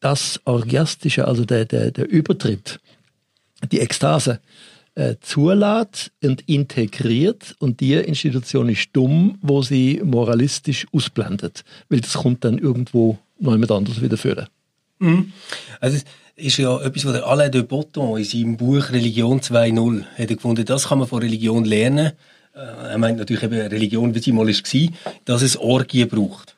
das 0.00 0.40
Orgiastische, 0.44 1.26
also 1.26 1.44
der, 1.44 1.64
der, 1.64 1.90
der 1.90 2.08
Übertritt, 2.08 2.80
die 3.70 3.80
Ekstase 3.80 4.40
äh, 4.94 5.16
zulässt 5.20 6.12
und 6.22 6.42
integriert 6.48 7.56
und 7.58 7.80
die 7.80 7.94
Institution 7.94 8.68
ist 8.68 8.90
dumm, 8.92 9.38
wo 9.40 9.62
sie 9.62 10.00
moralistisch 10.04 10.86
ausblendet, 10.92 11.64
weil 11.88 12.00
das 12.00 12.14
kommt 12.14 12.44
dann 12.44 12.58
irgendwo 12.58 13.18
noch 13.38 13.52
jemand 13.52 13.72
anderes 13.72 14.02
wieder 14.02 14.16
führen. 14.16 14.46
Also 15.80 15.96
es 15.96 16.04
ist 16.36 16.58
ja 16.58 16.80
etwas, 16.80 17.04
was 17.04 17.12
der 17.14 17.26
Alain 17.26 17.50
de 17.50 17.62
Botton 17.62 18.18
in 18.18 18.24
seinem 18.24 18.56
Buch 18.56 18.90
Religion 18.90 19.40
2.0 19.40 20.04
hat 20.18 20.28
gefunden, 20.28 20.64
das 20.64 20.88
kann 20.88 20.98
man 20.98 21.08
von 21.08 21.22
Religion 21.22 21.64
lernen. 21.64 22.12
Äh, 22.54 22.92
Er 22.92 22.98
meint 22.98 23.18
natürlich 23.18 23.42
eben 23.42 23.54
Religion, 23.54 24.14
wie 24.14 24.20
sie 24.20 24.32
mal 24.32 24.46
war, 24.46 24.88
dass 25.24 25.42
es 25.42 25.56
Orgien 25.56 26.08
braucht. 26.08 26.54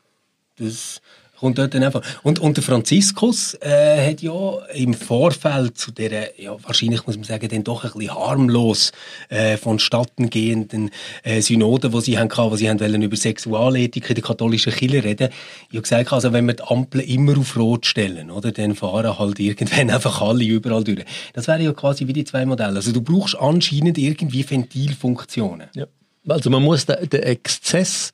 Das 0.59 1.01
kommt 1.44 1.59
dort 1.59 1.74
dann 1.74 1.83
einfach. 1.83 2.00
Und, 2.22 2.38
und 2.38 2.57
der 2.57 2.64
Franziskus 2.64 3.52
äh, 3.61 4.11
hat 4.11 4.22
ja 4.22 4.33
im 4.72 4.94
Vorfeld 4.94 5.76
zu 5.76 5.92
dieser, 5.92 6.40
ja, 6.40 6.57
wahrscheinlich 6.62 7.07
muss 7.07 7.16
man 7.16 7.24
sagen, 7.24 7.46
dann 7.50 7.64
doch 7.64 7.85
ein 7.85 7.92
bisschen 7.92 8.14
harmlos 8.14 8.92
äh, 9.28 9.59
vonstatten 9.59 10.30
gehenden 10.30 10.90
äh, 11.22 11.42
Synoden, 11.42 11.92
die 11.92 12.00
sie 12.00 12.12
gehabt, 12.12 12.38
wo 12.38 12.57
sie 12.57 12.70
haben 12.70 12.80
wollen 12.80 13.02
über 13.02 13.16
Sexualethik 13.16 14.09
in 14.09 14.14
der 14.14 14.24
katholischen 14.24 14.72
Kirche 14.72 15.04
reden, 15.04 15.28
ja 15.70 15.80
gesagt, 15.83 16.14
also 16.14 16.33
wenn 16.33 16.46
wir 16.46 16.54
die 16.54 16.62
Ampel 16.62 17.02
immer 17.02 17.37
auf 17.37 17.59
Rot 17.59 17.85
stellen, 17.85 18.30
oder, 18.30 18.50
dann 18.50 18.74
fahren 18.74 19.18
halt 19.18 19.38
irgendwann 19.38 19.90
einfach 19.90 20.22
alle 20.22 20.44
überall 20.44 20.83
durch. 20.83 21.04
Das 21.35 21.46
wäre 21.46 21.62
ja 21.62 21.74
quasi 21.74 22.07
wie 22.07 22.14
die 22.14 22.24
zwei 22.24 22.46
Modelle. 22.46 22.76
Also 22.76 22.90
du 22.90 23.02
brauchst 23.02 23.37
anscheinend 23.38 23.98
irgendwie 23.98 24.48
Ventilfunktionen. 24.48 25.68
Ja. 25.74 25.87
Also 26.29 26.51
man 26.51 26.63
muss 26.63 26.87
den, 26.87 27.09
den 27.09 27.23
Exzess 27.23 28.13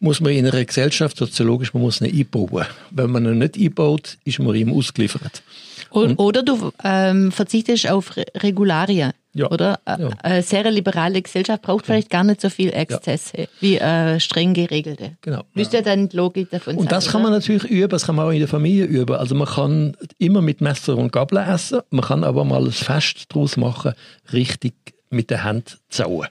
muss 0.00 0.20
man 0.20 0.32
in 0.32 0.46
einer 0.46 0.64
Gesellschaft 0.64 1.16
soziologisch 1.16 1.72
man 1.72 1.82
muss 1.82 2.00
ihn 2.00 2.18
einbauen. 2.18 2.66
Wenn 2.90 3.10
man 3.10 3.24
ihn 3.24 3.38
nicht 3.38 3.56
einbaut, 3.56 4.18
ist 4.24 4.38
man 4.38 4.54
ihm 4.54 4.72
ausgeliefert. 4.72 5.42
Und, 5.90 6.18
oder 6.18 6.42
du 6.42 6.72
ähm, 6.84 7.32
verzichtest 7.32 7.88
auf 7.90 8.16
Re 8.16 8.24
Regularien. 8.36 9.12
Ja. 9.34 9.50
Oder? 9.50 9.80
Ja. 9.86 10.10
Eine 10.22 10.42
sehr 10.42 10.70
liberale 10.70 11.22
Gesellschaft 11.22 11.62
braucht 11.62 11.86
vielleicht 11.86 12.10
gar 12.10 12.22
nicht 12.22 12.40
so 12.40 12.50
viel 12.50 12.70
Exzesse 12.70 13.48
wie 13.60 13.78
äh, 13.78 14.20
streng 14.20 14.52
geregelte. 14.52 15.16
Genau. 15.22 15.42
Müsste 15.54 15.78
ja 15.78 15.82
dann 15.82 16.10
die 16.10 16.16
Logik 16.16 16.50
davon 16.50 16.74
sein. 16.74 16.82
Und 16.82 16.92
das 16.92 17.06
kann 17.08 17.22
oder? 17.22 17.30
man 17.30 17.38
natürlich 17.38 17.64
üben, 17.64 17.88
das 17.88 18.04
kann 18.04 18.16
man 18.16 18.26
auch 18.26 18.30
in 18.30 18.40
der 18.40 18.48
Familie 18.48 18.84
üben. 18.84 19.16
Also 19.16 19.34
man 19.34 19.48
kann 19.48 19.96
immer 20.18 20.42
mit 20.42 20.60
Messer 20.60 20.98
und 20.98 21.12
Gabel 21.12 21.38
essen, 21.38 21.80
man 21.90 22.04
kann 22.04 22.24
aber 22.24 22.44
mal 22.44 22.62
ein 22.62 22.72
Fest 22.72 23.24
daraus 23.30 23.56
machen, 23.56 23.94
richtig 24.34 24.74
mit 25.12 25.30
der 25.30 25.44
Hand 25.44 25.78
zauen. 25.88 26.26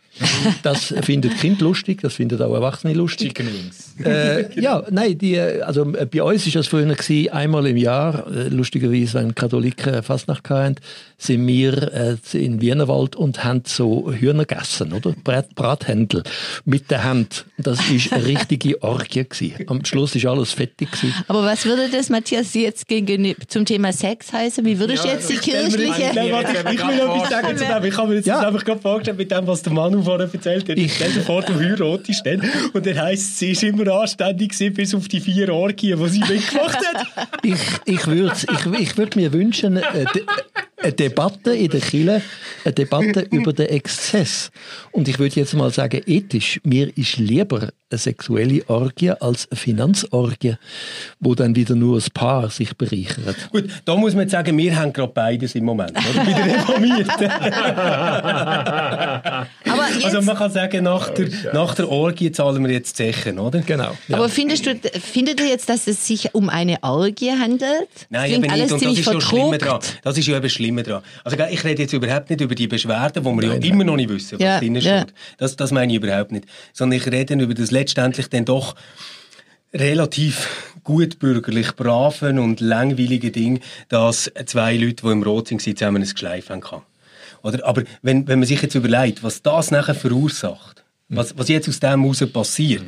Das 0.63 0.93
findet 1.03 1.37
Kind 1.39 1.61
lustig, 1.61 2.01
das 2.01 2.15
findet 2.15 2.41
auch 2.41 2.53
Erwachsene 2.53 2.93
lustig. 2.93 3.29
Chicken 3.35 3.47
Wings. 3.53 3.95
Äh, 4.03 4.59
ja, 4.59 4.83
nein, 4.89 5.17
die, 5.17 5.39
also 5.39 5.93
äh, 5.93 6.05
bei 6.05 6.23
uns 6.23 6.45
ist 6.47 6.55
das 6.55 6.67
früher 6.67 6.85
gewesen, 6.85 7.29
einmal 7.31 7.67
im 7.67 7.77
Jahr, 7.77 8.25
äh, 8.27 8.47
lustigerweise, 8.49 9.19
wenn 9.19 9.35
Katholiken 9.35 10.01
Fastnacht 10.01 10.49
hatten, 10.49 10.75
sind 11.17 11.45
wir 11.47 11.93
äh, 11.93 12.17
in 12.33 12.61
Wienerwald 12.61 13.15
und 13.15 13.43
haben 13.43 13.61
so 13.65 14.11
Hühner 14.11 14.45
gegessen, 14.45 14.93
oder? 14.93 15.13
Brat, 15.23 15.53
Brathändel 15.53 16.23
mit 16.65 16.89
der 16.89 17.03
Hand. 17.03 17.45
Das 17.57 17.79
ist 17.91 18.11
eine 18.11 18.25
richtige 18.25 18.81
Orgie 18.81 19.25
gewesen. 19.25 19.53
Am 19.67 19.85
Schluss 19.85 20.15
ist 20.15 20.25
alles 20.25 20.51
fettig 20.53 20.91
gewesen. 20.91 21.13
Aber 21.27 21.43
was 21.43 21.65
würde 21.65 21.89
das, 21.91 22.09
Matthias, 22.09 22.55
jetzt 22.55 22.87
gegen, 22.87 23.35
zum 23.47 23.65
Thema 23.65 23.93
Sex 23.93 24.33
heißen? 24.33 24.65
Wie 24.65 24.79
würdest 24.79 25.03
du 25.03 25.09
jetzt 25.09 25.29
die 25.29 25.37
kirchliche... 25.37 26.09
Ich 26.11 26.15
will 26.15 26.99
etwas 26.99 27.29
sagen 27.29 27.57
zu 27.57 27.65
dem. 27.65 27.83
Ich 27.85 27.97
habe 27.97 28.07
mir 28.09 28.15
jetzt 28.15 28.25
Ja. 28.25 28.39
einfach 28.39 28.63
gerade 28.71 28.81
vorgestellt 28.81 29.17
mit 29.17 29.31
dem, 29.31 29.47
was 29.47 29.61
der 29.61 29.73
Manu 29.73 30.01
vorher 30.03 30.29
erzählt 30.31 30.67
hat. 30.69 30.77
Ich- 30.77 30.95
Stell 30.95 31.11
dir 31.11 31.21
vor, 31.21 31.41
du 31.41 31.53
heiratest 31.53 32.25
dann. 32.25 32.41
Und 32.73 32.85
dann 32.85 32.99
heisst 32.99 33.31
es, 33.31 33.39
sie 33.39 33.51
ist 33.51 33.63
immer 33.63 33.87
anständig 33.93 34.49
gewesen, 34.51 34.73
bis 34.73 34.93
auf 34.95 35.07
die 35.07 35.19
vier 35.19 35.53
Orgien, 35.53 35.99
die 36.03 36.09
sie 36.09 36.19
mitgemacht 36.19 36.77
hat. 36.77 37.29
Ich, 37.43 37.59
ich 37.85 38.07
würde 38.07 38.33
ich, 38.35 38.79
ich 38.79 38.97
würd 38.97 39.15
mir 39.15 39.31
wünschen, 39.33 39.77
eine, 39.77 40.05
De 40.13 40.23
eine 40.83 40.93
Debatte 40.93 41.53
in 41.55 41.69
der 41.69 41.79
Kirche, 41.79 42.21
eine 42.65 42.73
Debatte 42.73 43.27
über 43.31 43.53
den 43.53 43.67
Exzess. 43.67 44.49
Und 44.91 45.07
ich 45.07 45.19
würde 45.19 45.35
jetzt 45.35 45.53
mal 45.53 45.69
sagen, 45.71 46.01
ethisch, 46.07 46.59
mir 46.63 46.91
ist 46.97 47.17
lieber 47.17 47.69
eine 47.91 47.99
sexuelle 47.99 48.63
Orgie 48.67 49.11
als 49.11 49.47
eine 49.51 49.57
Finanzorgie, 49.59 50.55
wo 51.19 51.35
dann 51.35 51.55
wieder 51.55 51.75
nur 51.75 51.97
ein 51.97 52.03
Paar 52.13 52.49
sich 52.49 52.75
bereichert. 52.75 53.35
Gut, 53.51 53.65
da 53.85 53.95
muss 53.95 54.13
man 54.13 54.23
jetzt 54.23 54.31
sagen, 54.31 54.57
wir 54.57 54.75
haben 54.75 54.93
gerade 54.93 55.11
beides 55.13 55.55
im 55.55 55.65
Moment. 55.65 55.91
Oder? 55.91 56.25
Bei 56.25 56.33
den 56.33 56.49
Reformierten. 56.51 57.31
Aber 59.71 59.87
jetzt, 59.93 60.05
Also 60.05 60.21
man 60.21 60.35
kann 60.35 60.51
sagen, 60.51 60.83
nach 60.83 61.09
der, 61.09 61.29
nach 61.53 61.75
der 61.75 61.89
Orgie 61.89 62.31
zahlen 62.31 62.63
wir 62.63 62.71
jetzt 62.71 62.95
Zechen, 62.95 63.39
oder? 63.39 63.59
Genau. 63.61 63.95
aber 64.11 64.29
findest 64.29 64.65
du, 64.65 64.75
findet 64.99 65.39
ihr 65.39 65.47
jetzt, 65.47 65.69
dass 65.69 65.87
es 65.87 66.05
sich 66.05 66.33
um 66.33 66.49
eine 66.49 66.77
Orgie 66.81 67.31
handelt? 67.31 67.87
Nein, 68.09 68.29
Klingt 68.29 68.45
eben 68.45 68.53
alles 68.53 68.71
nicht. 68.71 68.71
Und 68.71 68.71
das 68.71 68.79
ziemlich 68.81 68.99
ist 68.99 69.05
ja 69.05 69.13
das 69.13 69.23
Schlimme 69.23 69.57
dran. 69.57 69.79
Das 70.03 70.17
ist 70.17 70.27
ja 70.27 70.33
eben 70.35 70.43
das 70.43 70.51
Schlimme 70.51 70.83
dran. 70.83 71.01
Also 71.23 71.37
ich 71.49 71.63
rede 71.63 71.81
jetzt 71.83 71.93
überhaupt 71.93 72.29
nicht 72.29 72.41
über 72.41 72.55
die 72.55 72.67
Beschwerden, 72.67 73.23
wo 73.25 73.33
wir 73.33 73.47
ja 73.47 73.53
immer 73.55 73.83
noch 73.83 73.95
nicht 73.95 74.09
wissen, 74.09 74.39
was 74.39 74.45
Ja, 74.45 74.59
drin 74.59 74.75
ja. 74.75 74.81
steht. 74.81 75.13
Das, 75.37 75.55
das 75.55 75.71
meine 75.71 75.91
ich 75.93 75.97
überhaupt 76.01 76.31
nicht. 76.31 76.45
Sondern 76.73 76.99
ich 76.99 77.07
rede 77.07 77.33
über 77.33 77.53
das 77.53 77.71
letztendlich 77.81 78.29
dann 78.29 78.45
doch 78.45 78.75
relativ 79.73 80.47
gutbürgerlich 80.83 81.75
braven 81.75 82.39
und 82.39 82.59
langweiligen 82.59 83.31
Ding, 83.31 83.59
dass 83.89 84.31
zwei 84.45 84.75
Leute, 84.75 85.03
die 85.03 85.11
im 85.11 85.23
Rot 85.23 85.47
sind, 85.47 85.61
zusammen 85.61 86.01
ein 86.01 86.09
Geschleif 86.09 86.49
haben 86.49 86.61
kann. 86.61 86.81
Oder? 87.43 87.65
Aber 87.65 87.83
wenn, 88.01 88.27
wenn 88.27 88.39
man 88.39 88.47
sich 88.47 88.61
jetzt 88.61 88.75
überlegt, 88.75 89.23
was 89.23 89.41
das 89.41 89.71
nachher 89.71 89.95
verursacht, 89.95 90.80
was, 91.11 91.37
was 91.37 91.47
jetzt 91.49 91.67
aus 91.69 91.79
dem 91.79 92.01
heraus 92.01 92.23
passiert, 92.31 92.83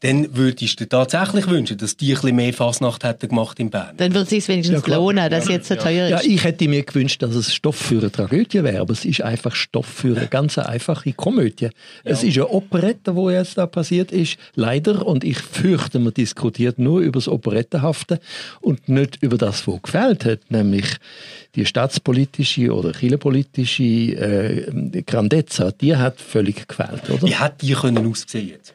dann 0.00 0.34
würdest 0.36 0.80
du 0.80 0.84
dir 0.84 0.88
tatsächlich 0.88 1.46
wünschen, 1.48 1.78
dass 1.78 1.96
die 1.96 2.12
ein 2.12 2.20
bisschen 2.20 2.36
mehr 2.36 2.52
Fasnacht 2.52 3.04
hätten 3.04 3.28
gemacht 3.28 3.58
in 3.60 3.70
Bern. 3.70 3.96
Dann 3.96 4.12
würde 4.12 4.24
es 4.24 4.30
sich 4.30 4.48
wenigstens 4.48 4.82
klar. 4.82 4.98
lohnen, 4.98 5.30
dass 5.30 5.48
jetzt 5.48 5.68
so 5.68 5.74
teuer 5.74 6.08
Ja, 6.08 6.18
ist. 6.18 6.26
ich 6.26 6.42
hätte 6.44 6.68
mir 6.68 6.82
gewünscht, 6.82 7.22
dass 7.22 7.34
es 7.34 7.54
Stoff 7.54 7.76
für 7.76 7.98
eine 7.98 8.10
Tragödie 8.10 8.62
wäre, 8.64 8.80
aber 8.80 8.92
es 8.92 9.04
ist 9.04 9.20
einfach 9.22 9.54
Stoff 9.54 9.86
für 9.86 10.16
eine 10.16 10.26
ganz 10.26 10.58
einfache 10.58 11.12
Komödie. 11.12 11.68
Es 12.04 12.22
ist 12.22 12.36
eine 12.36 12.48
Operette, 12.48 13.14
wo 13.14 13.30
jetzt 13.30 13.58
da 13.58 13.66
passiert 13.66 14.12
ist, 14.12 14.38
leider, 14.54 15.06
und 15.06 15.24
ich 15.24 15.38
fürchte, 15.38 15.98
man 15.98 16.14
diskutiert 16.14 16.78
nur 16.78 17.00
über 17.00 17.18
das 17.18 17.28
Operettenhafte 17.28 18.20
und 18.60 18.88
nicht 18.88 19.18
über 19.22 19.38
das, 19.38 19.66
was 19.68 19.82
gefällt 19.82 20.24
hat, 20.24 20.40
nämlich 20.50 20.86
die 21.54 21.64
staatspolitische 21.66 22.72
oder 22.72 22.92
kirchenpolitische 22.92 23.82
äh, 23.82 25.02
Grandezza, 25.02 25.72
die 25.72 25.96
hat 25.96 26.20
völlig 26.20 26.68
gefällt, 26.68 27.08
oder? 27.10 27.22
Wie 27.22 27.34
hätte 27.34 27.65
die 27.65 27.65
können 27.74 28.10
aussehen 28.10 28.48
jetzt? 28.48 28.74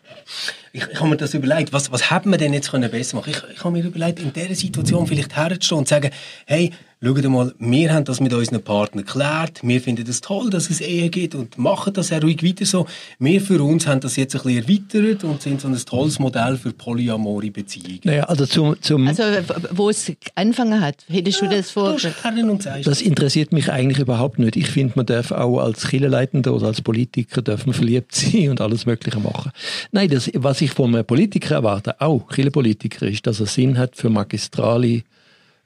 Ich, 0.73 0.83
ich 0.83 0.99
habe 0.99 1.09
mir 1.09 1.17
das 1.17 1.33
überlegt, 1.33 1.73
was, 1.73 1.91
was 1.91 2.11
hätte 2.11 2.29
man 2.29 2.39
denn 2.39 2.53
jetzt 2.53 2.71
können 2.71 2.89
besser 2.89 3.17
machen 3.17 3.31
Ich, 3.31 3.41
ich 3.53 3.63
habe 3.63 3.71
mir 3.71 3.83
überlegt, 3.83 4.19
in 4.19 4.33
dieser 4.33 4.55
Situation 4.55 5.07
vielleicht 5.07 5.35
herzustehen 5.35 5.79
und 5.79 5.87
zu 5.87 5.95
sagen, 5.95 6.11
hey, 6.45 6.71
schaut 7.03 7.23
mal, 7.29 7.53
wir 7.57 7.93
haben 7.93 8.05
das 8.05 8.19
mit 8.19 8.31
unseren 8.33 8.61
Partnern 8.61 9.05
geklärt, 9.05 9.61
wir 9.63 9.81
finden 9.81 10.05
es 10.07 10.21
toll, 10.21 10.49
dass 10.49 10.69
es 10.69 10.81
Ehe 10.81 11.09
gibt 11.09 11.33
und 11.33 11.57
machen 11.57 11.93
das 11.93 12.11
auch 12.11 12.21
ruhig 12.21 12.43
weiter 12.43 12.65
so. 12.65 12.85
Wir 13.17 13.41
für 13.41 13.61
uns 13.63 13.87
haben 13.87 14.01
das 14.01 14.15
jetzt 14.15 14.35
ein 14.35 14.43
bisschen 14.43 14.63
erweitert 14.63 15.23
und 15.23 15.41
sind 15.41 15.61
so 15.61 15.67
ein 15.67 15.75
tolles 15.77 16.19
Modell 16.19 16.57
für 16.57 16.71
polyamore 16.71 17.49
Beziehungen. 17.49 18.01
Naja, 18.03 18.23
also 18.25 18.45
zum, 18.45 18.79
zum 18.81 19.07
Also, 19.07 19.23
wo 19.71 19.89
es 19.89 20.11
angefangen 20.35 20.79
hat, 20.79 20.97
hättest 21.07 21.41
du 21.41 21.47
das 21.47 21.73
Du 21.73 21.81
und 21.81 22.61
sagst, 22.61 22.85
Das 22.85 23.01
interessiert 23.01 23.51
mich 23.51 23.71
eigentlich 23.71 23.99
überhaupt 23.99 24.37
nicht. 24.37 24.55
Ich 24.55 24.67
finde, 24.67 24.93
man 24.95 25.05
darf 25.07 25.31
auch 25.31 25.59
als 25.59 25.87
Kirchenleitender 25.87 26.53
oder 26.53 26.67
als 26.67 26.81
Politiker 26.81 27.41
darf 27.41 27.65
man 27.65 27.73
verliebt 27.73 28.13
sein 28.13 28.49
und 28.49 28.61
alles 28.61 28.85
Mögliche 28.85 29.19
machen. 29.19 29.51
Nein, 29.91 30.09
das, 30.09 30.29
was 30.35 30.61
ich 30.61 30.71
von 30.71 30.93
einem 30.93 31.05
Politiker 31.05 31.55
erwarte, 31.55 31.99
auch 31.99 32.27
Kirchenpolitiker, 32.27 33.07
ist, 33.07 33.25
dass 33.25 33.39
er 33.39 33.47
Sinn 33.47 33.77
hat 33.77 33.95
für 33.95 34.09
magistrale 34.09 35.01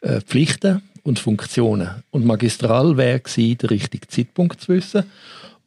äh, 0.02 0.22
Pflichten 0.22 0.82
und 1.06 1.20
Funktionen. 1.20 2.04
Und 2.12 2.26
magistral 2.26 2.98
wäre 2.98 3.22
gewesen, 3.22 3.58
der 3.60 3.70
richtige 3.70 4.08
Zeitpunkt 4.08 4.60
zu 4.60 4.70
wissen. 4.70 5.04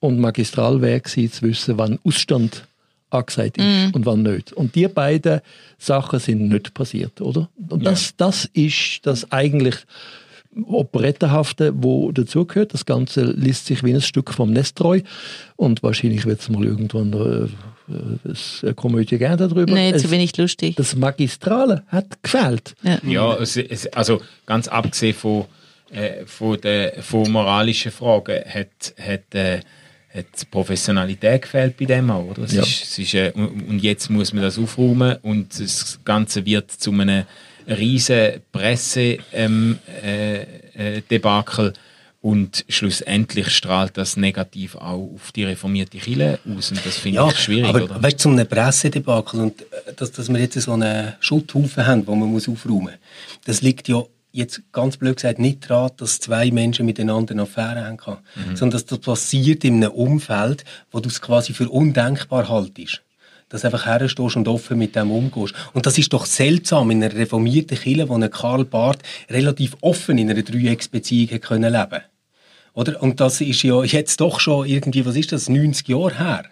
Und 0.00 0.18
magistral 0.18 0.82
wäre 0.82 1.00
gewesen, 1.00 1.32
zu 1.32 1.42
wissen, 1.42 1.78
wann 1.78 1.98
Ausstand 2.04 2.66
angesagt 3.10 3.56
ist 3.56 3.94
und 3.94 4.04
wann 4.04 4.22
nicht. 4.22 4.52
Und 4.52 4.74
die 4.74 4.86
beiden 4.88 5.40
Sachen 5.78 6.18
sind 6.18 6.48
nicht 6.48 6.74
passiert, 6.74 7.20
oder? 7.20 7.48
Und 7.68 7.86
das, 7.86 8.14
das 8.16 8.44
ist 8.52 9.00
das 9.04 9.32
eigentlich 9.32 9.76
Operettenhafte, 10.66 11.72
wo 11.74 12.12
dazugehört. 12.12 12.74
Das 12.74 12.84
Ganze 12.84 13.22
liest 13.22 13.66
sich 13.66 13.82
wie 13.84 13.94
ein 13.94 14.00
Stück 14.00 14.34
vom 14.34 14.50
Nestreu 14.50 15.00
und 15.56 15.82
wahrscheinlich 15.82 16.26
wird 16.26 16.40
es 16.40 16.48
mal 16.50 16.64
irgendwann 16.64 17.48
äh, 17.90 18.28
äh, 18.28 18.34
eine 18.62 18.74
Komödie 18.74 19.18
geben 19.18 19.36
darüber. 19.36 19.76
Es, 19.78 20.02
zu 20.02 20.10
wenig 20.10 20.36
lustig. 20.36 20.76
das 20.76 20.94
Magistrale 20.96 21.82
hat 21.88 22.22
gefehlt. 22.22 22.74
Ja, 23.02 23.34
es, 23.36 23.56
es, 23.56 23.86
also 23.88 24.20
ganz 24.46 24.68
abgesehen 24.68 25.14
von, 25.14 25.46
äh, 25.90 26.24
von, 26.26 26.60
der, 26.60 27.02
von 27.02 27.30
moralischen 27.30 27.92
Fragen 27.92 28.42
hat, 28.46 28.94
hat, 28.98 29.34
äh, 29.34 29.60
hat 30.14 30.26
die 30.40 30.44
Professionalität 30.50 31.42
gefällt 31.42 31.76
bei 31.76 31.84
dem 31.86 32.10
auch, 32.10 32.24
oder? 32.24 32.42
Es 32.42 32.52
Ja. 32.52 32.62
ist, 32.62 32.82
es 32.84 32.98
ist, 32.98 33.14
äh, 33.14 33.32
und 33.34 33.78
jetzt 33.82 34.10
muss 34.10 34.32
man 34.32 34.42
das 34.42 34.58
aufräumen 34.58 35.16
und 35.22 35.58
das 35.58 36.00
Ganze 36.04 36.44
wird 36.46 36.70
zu 36.70 36.92
einem 36.92 37.24
riesen 37.66 38.40
Presse 38.50 39.18
ähm, 39.32 39.78
äh, 40.02 40.42
äh, 40.74 41.02
Debakel 41.10 41.72
und 42.28 42.66
schlussendlich 42.68 43.48
strahlt 43.48 43.96
das 43.96 44.18
negativ 44.18 44.74
auch 44.74 45.14
auf 45.14 45.32
die 45.32 45.44
reformierte 45.44 45.96
Kirche 45.96 46.38
aus 46.54 46.70
und 46.70 46.84
das 46.84 46.98
finde 46.98 47.16
Ja, 47.16 47.28
ich 47.28 47.38
schwierig, 47.38 47.70
aber 47.70 47.84
oder? 47.84 48.02
weißt 48.02 48.18
du, 48.18 48.22
zum 48.24 48.32
einem 48.32 48.46
Pressedebakel 48.46 49.40
und 49.40 49.62
äh, 49.62 49.94
dass, 49.96 50.12
dass 50.12 50.28
wir 50.28 50.38
jetzt 50.38 50.60
so 50.60 50.72
einen 50.72 51.14
Schutthaufen 51.20 51.86
haben, 51.86 52.04
den 52.04 52.20
man 52.20 52.28
muss 52.30 52.46
aufräumen 52.46 52.82
muss, 52.82 52.92
das 53.46 53.62
liegt 53.62 53.88
ja 53.88 54.02
jetzt 54.30 54.60
ganz 54.72 54.98
blöd 54.98 55.16
gesagt 55.16 55.38
nicht 55.38 55.70
daran, 55.70 55.90
dass 55.96 56.20
zwei 56.20 56.50
Menschen 56.50 56.84
miteinander 56.84 57.32
eine 57.32 57.42
Affäre 57.42 57.86
haben 57.86 57.96
kann, 57.96 58.18
sondern 58.54 58.72
dass 58.72 58.84
das 58.84 58.98
passiert 58.98 59.64
in 59.64 59.76
einem 59.82 59.92
Umfeld, 59.92 60.66
wo 60.92 61.00
du 61.00 61.08
es 61.08 61.22
quasi 61.22 61.54
für 61.54 61.70
undenkbar 61.70 62.46
haltest. 62.50 63.00
Dass 63.48 63.62
du 63.62 63.68
einfach 63.68 63.86
herstehst 63.86 64.36
und 64.36 64.46
offen 64.46 64.76
mit 64.76 64.94
dem 64.94 65.10
umgehst. 65.10 65.54
Und 65.72 65.86
das 65.86 65.96
ist 65.96 66.12
doch 66.12 66.26
seltsam 66.26 66.90
in 66.90 67.02
einer 67.02 67.14
reformierten 67.14 67.78
Kirche, 67.78 68.06
wo 68.06 68.14
ein 68.14 68.30
Karl 68.30 68.66
Barth 68.66 69.00
relativ 69.30 69.78
offen 69.80 70.18
in 70.18 70.28
einer 70.28 70.42
Dreiecksbeziehung 70.42 71.30
leben 71.62 72.02
oder? 72.74 73.02
Und 73.02 73.20
das 73.20 73.40
ist 73.40 73.62
ja 73.62 73.82
jetzt 73.82 74.20
doch 74.20 74.40
schon 74.40 74.66
irgendwie, 74.66 75.04
was 75.04 75.16
ist 75.16 75.32
das, 75.32 75.48
90 75.48 75.88
Jahre 75.88 76.18
her. 76.18 76.44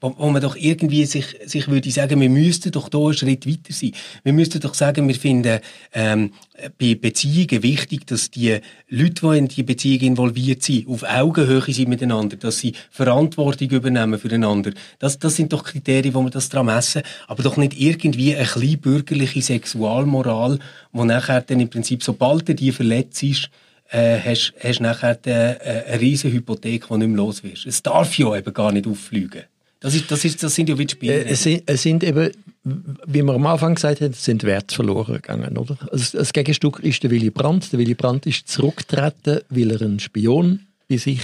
Wo, 0.00 0.14
wo 0.18 0.30
man 0.30 0.42
doch 0.42 0.56
irgendwie 0.56 1.04
sich, 1.06 1.36
sich 1.44 1.68
würde 1.68 1.90
sagen, 1.90 2.20
wir 2.20 2.30
müssten 2.30 2.72
doch 2.72 2.88
da 2.88 2.98
einen 2.98 3.14
Schritt 3.14 3.46
weiter 3.46 3.72
sein. 3.72 3.92
Wir 4.22 4.32
müssten 4.32 4.60
doch 4.60 4.74
sagen, 4.74 5.08
wir 5.08 5.14
finden 5.14 5.60
ähm, 5.92 6.32
bei 6.78 6.94
Beziehungen 6.94 7.62
wichtig, 7.62 8.06
dass 8.06 8.30
die 8.30 8.58
Leute, 8.88 9.28
die 9.30 9.38
in 9.38 9.48
die 9.48 9.62
Beziehung 9.62 10.00
involviert 10.00 10.62
sind, 10.62 10.88
auf 10.88 11.02
Augenhöhe 11.04 11.72
sind 11.72 11.88
miteinander, 11.88 12.36
dass 12.36 12.58
sie 12.58 12.74
Verantwortung 12.90 13.70
übernehmen 13.70 14.18
füreinander. 14.18 14.72
Das, 14.98 15.18
das 15.18 15.36
sind 15.36 15.52
doch 15.52 15.64
Kriterien, 15.64 16.14
wo 16.14 16.22
man 16.22 16.32
das 16.32 16.48
dran 16.48 16.66
messen, 16.66 17.02
aber 17.26 17.42
doch 17.42 17.56
nicht 17.56 17.78
irgendwie 17.78 18.34
eine 18.34 18.46
klein 18.46 18.78
bürgerliche 18.78 19.42
Sexualmoral, 19.42 20.58
wo 20.92 21.04
nachher 21.04 21.42
dann 21.42 21.60
im 21.60 21.70
Prinzip, 21.70 22.02
sobald 22.02 22.48
die 22.58 22.72
verletzt 22.72 23.22
ist, 23.22 23.50
äh, 23.90 24.18
hast, 24.18 24.54
hast 24.60 24.80
nachher 24.80 25.18
äh, 25.26 25.84
eine 25.86 26.00
riesige 26.00 26.34
Hypothek, 26.34 26.88
die 26.88 26.96
nicht 26.96 27.08
mehr 27.08 27.16
los 27.16 27.42
wirst. 27.42 27.66
Es 27.66 27.82
darf 27.82 28.16
ja 28.18 28.36
eben 28.36 28.52
gar 28.52 28.72
nicht 28.72 28.86
auffliegen 28.86 29.44
Das, 29.80 29.94
ist, 29.94 30.10
das, 30.10 30.24
ist, 30.24 30.42
das 30.42 30.54
sind 30.54 30.68
ja 30.68 30.78
wie 30.78 30.86
die 30.86 30.92
Spiele. 30.92 31.24
Äh, 31.24 31.30
es, 31.30 31.42
sind, 31.42 31.62
es 31.66 31.82
sind 31.82 32.04
eben, 32.04 32.30
wie 32.64 33.22
wir 33.22 33.34
am 33.34 33.46
Anfang 33.46 33.74
gesagt 33.74 34.00
haben, 34.00 34.12
sind 34.12 34.44
Werte 34.44 34.74
verloren 34.74 35.14
gegangen. 35.14 35.56
Oder? 35.56 35.78
Also 35.90 36.18
das 36.18 36.32
Gegenstück 36.32 36.80
ist 36.80 37.02
der 37.02 37.10
Willy 37.10 37.30
Brandt. 37.30 37.72
Der 37.72 37.78
Willy 37.78 37.94
Brandt 37.94 38.26
ist 38.26 38.48
zurückgetreten, 38.48 39.40
weil 39.48 39.70
er 39.70 39.82
einen 39.82 40.00
Spion 40.00 40.60
bei 40.88 40.96
sich 40.96 41.22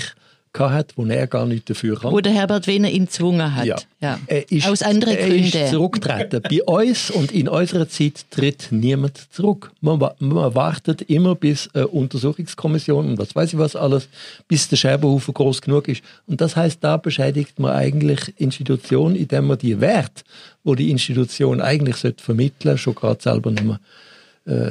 hat, 0.58 0.92
wo 0.96 1.04
er 1.04 1.26
gar 1.26 1.46
nicht 1.46 1.68
dafür 1.68 1.98
kann. 1.98 2.12
Wo 2.12 2.20
der 2.20 2.32
Herbert 2.32 2.66
Wehner 2.66 2.90
ihn 2.90 3.06
gezwungen 3.06 3.54
hat. 3.54 3.66
Ja. 3.66 3.76
Ja. 4.00 4.18
Er 4.26 4.50
ist, 4.50 4.66
Aus 4.68 4.82
anderen 4.82 5.16
er 5.16 5.28
Gründen. 5.28 5.44
ist 5.44 5.70
zurückgetreten. 5.70 6.42
Bei 6.42 6.62
uns 6.64 7.10
und 7.10 7.32
in 7.32 7.48
unserer 7.48 7.88
Zeit 7.88 8.24
tritt 8.30 8.68
niemand 8.70 9.32
zurück. 9.32 9.72
Man, 9.80 9.98
man 9.98 10.54
wartet 10.54 11.02
immer, 11.02 11.34
bis 11.34 11.68
eine 11.74 11.88
Untersuchungskommission 11.88 13.08
und 13.10 13.18
das 13.18 13.34
weiß 13.34 13.52
ich 13.52 13.58
was 13.58 13.76
alles, 13.76 14.08
bis 14.48 14.68
der 14.68 14.76
Scherbenhaufen 14.76 15.34
groß 15.34 15.60
genug 15.62 15.88
ist. 15.88 16.02
Und 16.26 16.40
das 16.40 16.56
heißt, 16.56 16.78
da 16.82 16.96
bescheidigt 16.96 17.58
man 17.58 17.72
eigentlich 17.72 18.34
Institution, 18.36 19.16
indem 19.16 19.46
man 19.48 19.58
die 19.58 19.80
Werte, 19.80 20.22
wo 20.62 20.74
die 20.74 20.90
Institution 20.90 21.60
eigentlich 21.60 21.96
sollte 21.96 22.22
vermitteln, 22.22 22.78
schon 22.78 22.94
gerade 22.94 23.22
selber 23.22 23.50
nicht 23.50 23.64
mehr 23.64 23.80
äh, 24.46 24.70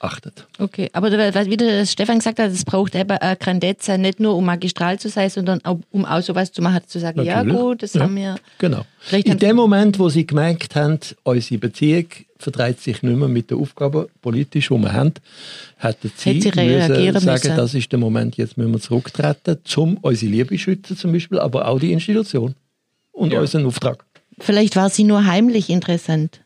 achtet. 0.00 0.46
Okay, 0.58 0.88
aber 0.92 1.10
wie 1.10 1.56
der 1.56 1.84
Stefan 1.86 2.18
gesagt 2.18 2.38
hat, 2.38 2.50
es 2.50 2.64
braucht 2.64 2.94
eben 2.94 3.10
eine 3.10 3.36
Grandezza, 3.36 3.98
nicht 3.98 4.20
nur 4.20 4.36
um 4.36 4.44
magistral 4.44 4.98
zu 4.98 5.08
sein, 5.08 5.28
sondern 5.30 5.64
auch, 5.64 5.78
um 5.90 6.04
auch 6.04 6.20
sowas 6.22 6.52
zu 6.52 6.62
machen, 6.62 6.80
zu 6.86 6.98
sagen, 7.00 7.22
ja 7.24 7.36
Natürlich. 7.42 7.56
gut, 7.58 7.82
das 7.82 7.94
Ja. 7.94 8.02
haben 8.02 8.16
wir. 8.16 8.36
Genau. 8.58 8.84
Vielleicht 9.00 9.26
In 9.26 9.38
dem 9.38 9.56
Moment, 9.56 9.98
wo 9.98 10.08
sie 10.08 10.26
gemerkt 10.26 10.74
haben, 10.76 10.98
unsere 11.24 11.58
Beziehung 11.58 12.06
vertreibt 12.38 12.80
sich 12.80 13.02
nicht 13.02 13.16
mehr 13.16 13.28
mit 13.28 13.50
der 13.50 13.56
Aufgabe 13.58 14.08
politisch, 14.22 14.68
die 14.68 14.74
wir 14.78 14.92
haben, 14.92 15.14
hätten 15.78 16.12
sie, 16.16 16.30
Hätte 16.34 16.40
sie 16.42 16.48
reagieren 16.50 17.14
müssen 17.14 17.20
sagen, 17.26 17.40
müssen. 17.48 17.56
das 17.56 17.74
ist 17.74 17.90
der 17.90 17.98
Moment, 17.98 18.36
jetzt 18.36 18.56
müssen 18.56 18.72
wir 18.72 18.80
zurücktreten, 18.80 19.58
um 19.76 19.96
unsere 20.02 20.30
Liebe 20.30 20.50
zu 20.50 20.58
schützen 20.58 20.96
zum 20.96 21.12
Beispiel, 21.12 21.38
aber 21.40 21.66
auch 21.66 21.80
die 21.80 21.92
Institution 21.92 22.54
und 23.12 23.32
Ja. 23.32 23.40
unseren 23.40 23.66
Auftrag. 23.66 24.04
Vielleicht 24.40 24.76
war 24.76 24.88
sie 24.88 25.02
nur 25.02 25.26
heimlich 25.26 25.68
interessant. 25.68 26.40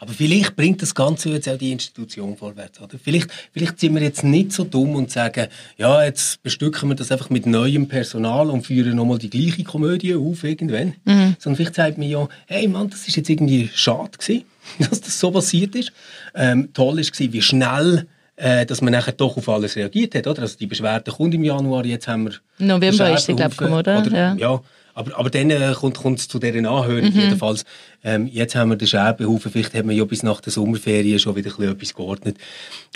Aber 0.00 0.12
vielleicht 0.12 0.56
bringt 0.56 0.82
das 0.82 0.94
Ganze 0.94 1.30
jetzt 1.30 1.48
auch 1.48 1.58
die 1.58 1.72
Institution 1.72 2.36
vorwärts. 2.36 2.80
Oder? 2.80 2.98
Vielleicht, 3.02 3.30
vielleicht 3.52 3.80
sind 3.80 3.94
wir 3.94 4.02
jetzt 4.02 4.24
nicht 4.24 4.52
so 4.52 4.64
dumm 4.64 4.94
und 4.94 5.10
sagen, 5.10 5.48
ja, 5.76 6.04
jetzt 6.04 6.42
bestücken 6.42 6.88
wir 6.88 6.94
das 6.94 7.12
einfach 7.12 7.30
mit 7.30 7.46
neuem 7.46 7.88
Personal 7.88 8.50
und 8.50 8.66
führen 8.66 8.96
nochmal 8.96 9.18
die 9.18 9.30
gleiche 9.30 9.64
Komödie 9.64 10.14
auf 10.14 10.44
irgendwann. 10.44 10.94
Sondern 11.38 11.56
vielleicht 11.56 11.74
sagt 11.74 11.98
man 11.98 12.08
ja, 12.08 12.28
hey 12.46 12.68
Mann, 12.68 12.90
das 12.90 13.06
ist 13.08 13.16
jetzt 13.16 13.30
irgendwie 13.30 13.70
schade 13.74 14.18
gewesen, 14.18 14.44
dass 14.78 15.00
das 15.00 15.18
so 15.18 15.30
passiert 15.30 15.74
ist. 15.74 15.92
Ähm, 16.34 16.70
toll 16.72 16.98
ist 16.98 17.12
gewesen, 17.12 17.32
wie 17.32 17.42
schnell 17.42 18.06
äh, 18.36 18.66
dass 18.66 18.82
man 18.82 18.92
nachher 18.92 19.12
doch 19.12 19.36
auf 19.36 19.48
alles 19.48 19.76
reagiert 19.76 20.14
hat. 20.14 20.26
Oder? 20.26 20.42
Also 20.42 20.58
die 20.58 20.66
Beschwerde 20.66 21.10
kommt 21.10 21.34
im 21.34 21.42
Januar, 21.42 21.84
jetzt 21.86 22.06
haben 22.06 22.24
wir... 22.24 22.34
November 22.58 23.14
ist 23.14 23.26
sie, 23.26 23.34
glaub 23.34 23.52
ich, 23.52 23.56
gekommen, 23.56 23.78
oder? 23.78 24.06
Ja. 24.08 24.34
ja, 24.34 24.60
aber, 24.94 25.18
aber 25.18 25.30
dann 25.30 25.50
äh, 25.50 25.74
kommt 25.74 26.18
es 26.18 26.28
zu 26.28 26.38
dieser 26.38 26.56
Anhörung 26.56 27.12
jedenfalls. 27.12 27.64
Ähm, 28.04 28.28
jetzt 28.32 28.54
haben 28.54 28.70
wir 28.70 28.76
den 28.76 28.88
Scherbenhaufen, 28.88 29.50
vielleicht 29.50 29.74
haben 29.74 29.88
wir 29.88 29.96
ja 29.96 30.04
bis 30.04 30.22
nach 30.22 30.40
der 30.40 30.52
Sommerferien 30.52 31.18
schon 31.18 31.36
wieder 31.36 31.50
ein 31.58 31.68
etwas 31.68 31.94
geordnet. 31.94 32.36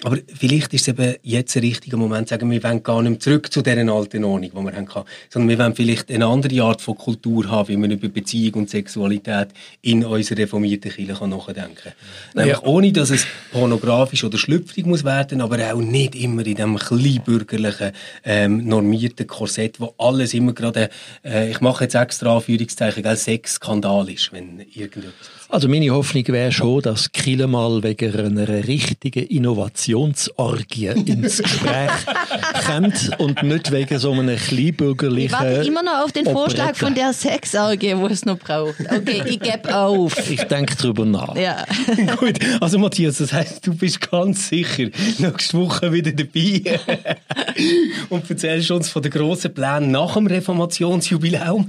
Aber 0.02 0.18
vielleicht 0.34 0.72
ist 0.72 0.82
es 0.82 0.88
eben 0.88 1.16
jetzt 1.22 1.56
ein 1.56 1.62
richtiger 1.62 1.96
Moment, 1.96 2.28
zu 2.28 2.34
sagen 2.34 2.50
wir 2.50 2.62
wollen 2.62 2.82
gar 2.82 3.02
nicht 3.02 3.10
mehr 3.10 3.20
zurück 3.20 3.52
zu 3.52 3.62
dieser 3.62 3.92
alten 3.92 4.24
Ordnung, 4.24 4.50
die 4.50 4.56
wir 4.56 4.72
haben 4.72 4.86
gehabt, 4.86 5.08
sondern 5.28 5.48
wir 5.48 5.58
wollen 5.58 5.74
vielleicht 5.74 6.10
eine 6.10 6.26
andere 6.26 6.62
Art 6.62 6.80
von 6.80 6.96
Kultur 6.96 7.50
haben, 7.50 7.68
wie 7.68 7.76
man 7.76 7.90
über 7.90 8.08
Beziehung 8.08 8.60
und 8.60 8.70
Sexualität 8.70 9.48
in 9.82 10.04
unserer 10.04 10.38
reformierten 10.38 10.90
Kirche 10.90 11.28
nachdenken 11.28 11.76
kann. 11.76 11.92
Nämlich 12.34 12.62
ohne, 12.62 12.92
dass 12.92 13.10
es 13.10 13.26
pornografisch 13.52 14.24
oder 14.24 14.38
schlüpfrig 14.38 14.86
muss 14.86 15.04
werden, 15.04 15.40
aber 15.40 15.72
auch 15.72 15.80
nicht 15.80 16.14
immer 16.14 16.46
in 16.46 16.54
dem 16.54 16.76
kleinbürgerlichen, 16.76 17.92
ähm, 18.24 18.66
normierten 18.66 19.26
Korsett, 19.26 19.80
wo 19.80 19.94
alles 19.98 20.34
immer 20.34 20.52
gerade, 20.52 20.88
äh, 21.24 21.50
ich 21.50 21.60
mache 21.60 21.84
jetzt 21.84 21.94
extra 21.94 22.36
Anführungszeichen, 22.36 23.04
Sexskandal 23.16 24.08
ist, 24.08 24.32
wenn 24.32 24.60
irgendetwas 24.96 25.40
Also 25.52 25.68
meine 25.68 25.90
Hoffnung 25.90 26.26
wäre 26.28 26.52
schon, 26.52 26.82
dass 26.82 27.10
Kille 27.10 27.48
mal 27.48 27.82
wegen 27.82 28.14
einer 28.14 28.48
richtigen 28.48 29.26
Innovationsorgie 29.26 30.86
ins 31.06 31.42
Gespräch 31.42 31.90
kommt 32.66 33.10
und 33.18 33.42
nicht 33.42 33.72
wegen 33.72 33.98
so 33.98 34.12
einem 34.12 34.36
kleinbürgerlichen 34.36 35.26
Ich 35.26 35.32
warte 35.32 35.66
immer 35.66 35.82
noch 35.82 36.04
auf 36.04 36.12
den 36.12 36.24
Vorschlag 36.24 36.70
Operette. 36.70 36.84
von 36.84 36.94
der 36.94 37.12
Sexorgie, 37.12 37.96
wo 37.96 38.06
es 38.06 38.24
noch 38.24 38.38
braucht. 38.38 38.80
Okay, 38.80 39.22
ich 39.26 39.40
gebe 39.40 39.76
auf. 39.76 40.30
Ich 40.30 40.42
denke 40.44 40.74
darüber 40.80 41.04
nach. 41.04 41.34
Ja. 41.34 41.64
Gut, 42.16 42.38
also 42.60 42.78
Matthias, 42.78 43.18
das 43.18 43.32
heisst, 43.32 43.66
du 43.66 43.74
bist 43.74 44.00
ganz 44.08 44.48
sicher 44.48 44.88
nächste 45.18 45.58
Woche 45.58 45.92
wieder 45.92 46.12
dabei 46.12 46.78
und 48.08 48.30
erzählst 48.30 48.70
uns 48.70 48.88
von 48.88 49.02
den 49.02 49.10
grossen 49.10 49.52
Plänen 49.52 49.90
nach 49.90 50.14
dem 50.14 50.26
Reformationsjubiläum. 50.26 51.68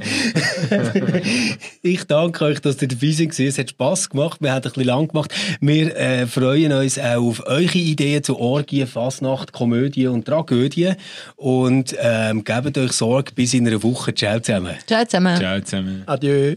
ich 1.81 2.03
danke 2.03 2.45
euch, 2.45 2.59
dass 2.59 2.81
ihr 2.81 2.87
dabei 2.87 3.10
seid. 3.13 3.31
Es 3.39 3.57
hat 3.57 3.69
Spass 3.69 4.09
gemacht, 4.09 4.41
wir 4.41 4.51
haben 4.51 4.57
ein 4.57 4.61
bisschen 4.63 4.83
lang 4.83 5.07
gemacht. 5.07 5.33
Wir 5.59 5.95
äh, 5.95 6.27
freuen 6.27 6.73
uns 6.73 6.97
auch 6.99 7.21
auf 7.21 7.45
eure 7.45 7.77
Ideen 7.77 8.23
zu 8.23 8.39
Orgien, 8.39 8.87
Fasnacht, 8.87 9.51
Komödie 9.51 10.07
und 10.07 10.25
Tragödie 10.25 10.93
und 11.35 11.95
ähm, 11.99 12.43
gebt 12.43 12.77
euch 12.77 12.91
Sorge 12.91 13.31
bis 13.33 13.53
in 13.53 13.67
einer 13.67 13.81
Woche. 13.83 14.13
Ciao 14.13 14.39
zusammen. 14.39 14.75
Ciao 14.85 15.05
zusammen. 15.05 15.37
Ciao 15.37 15.61
zusammen. 15.61 16.03
Adieu. 16.05 16.55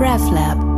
RefLab. 0.00 0.71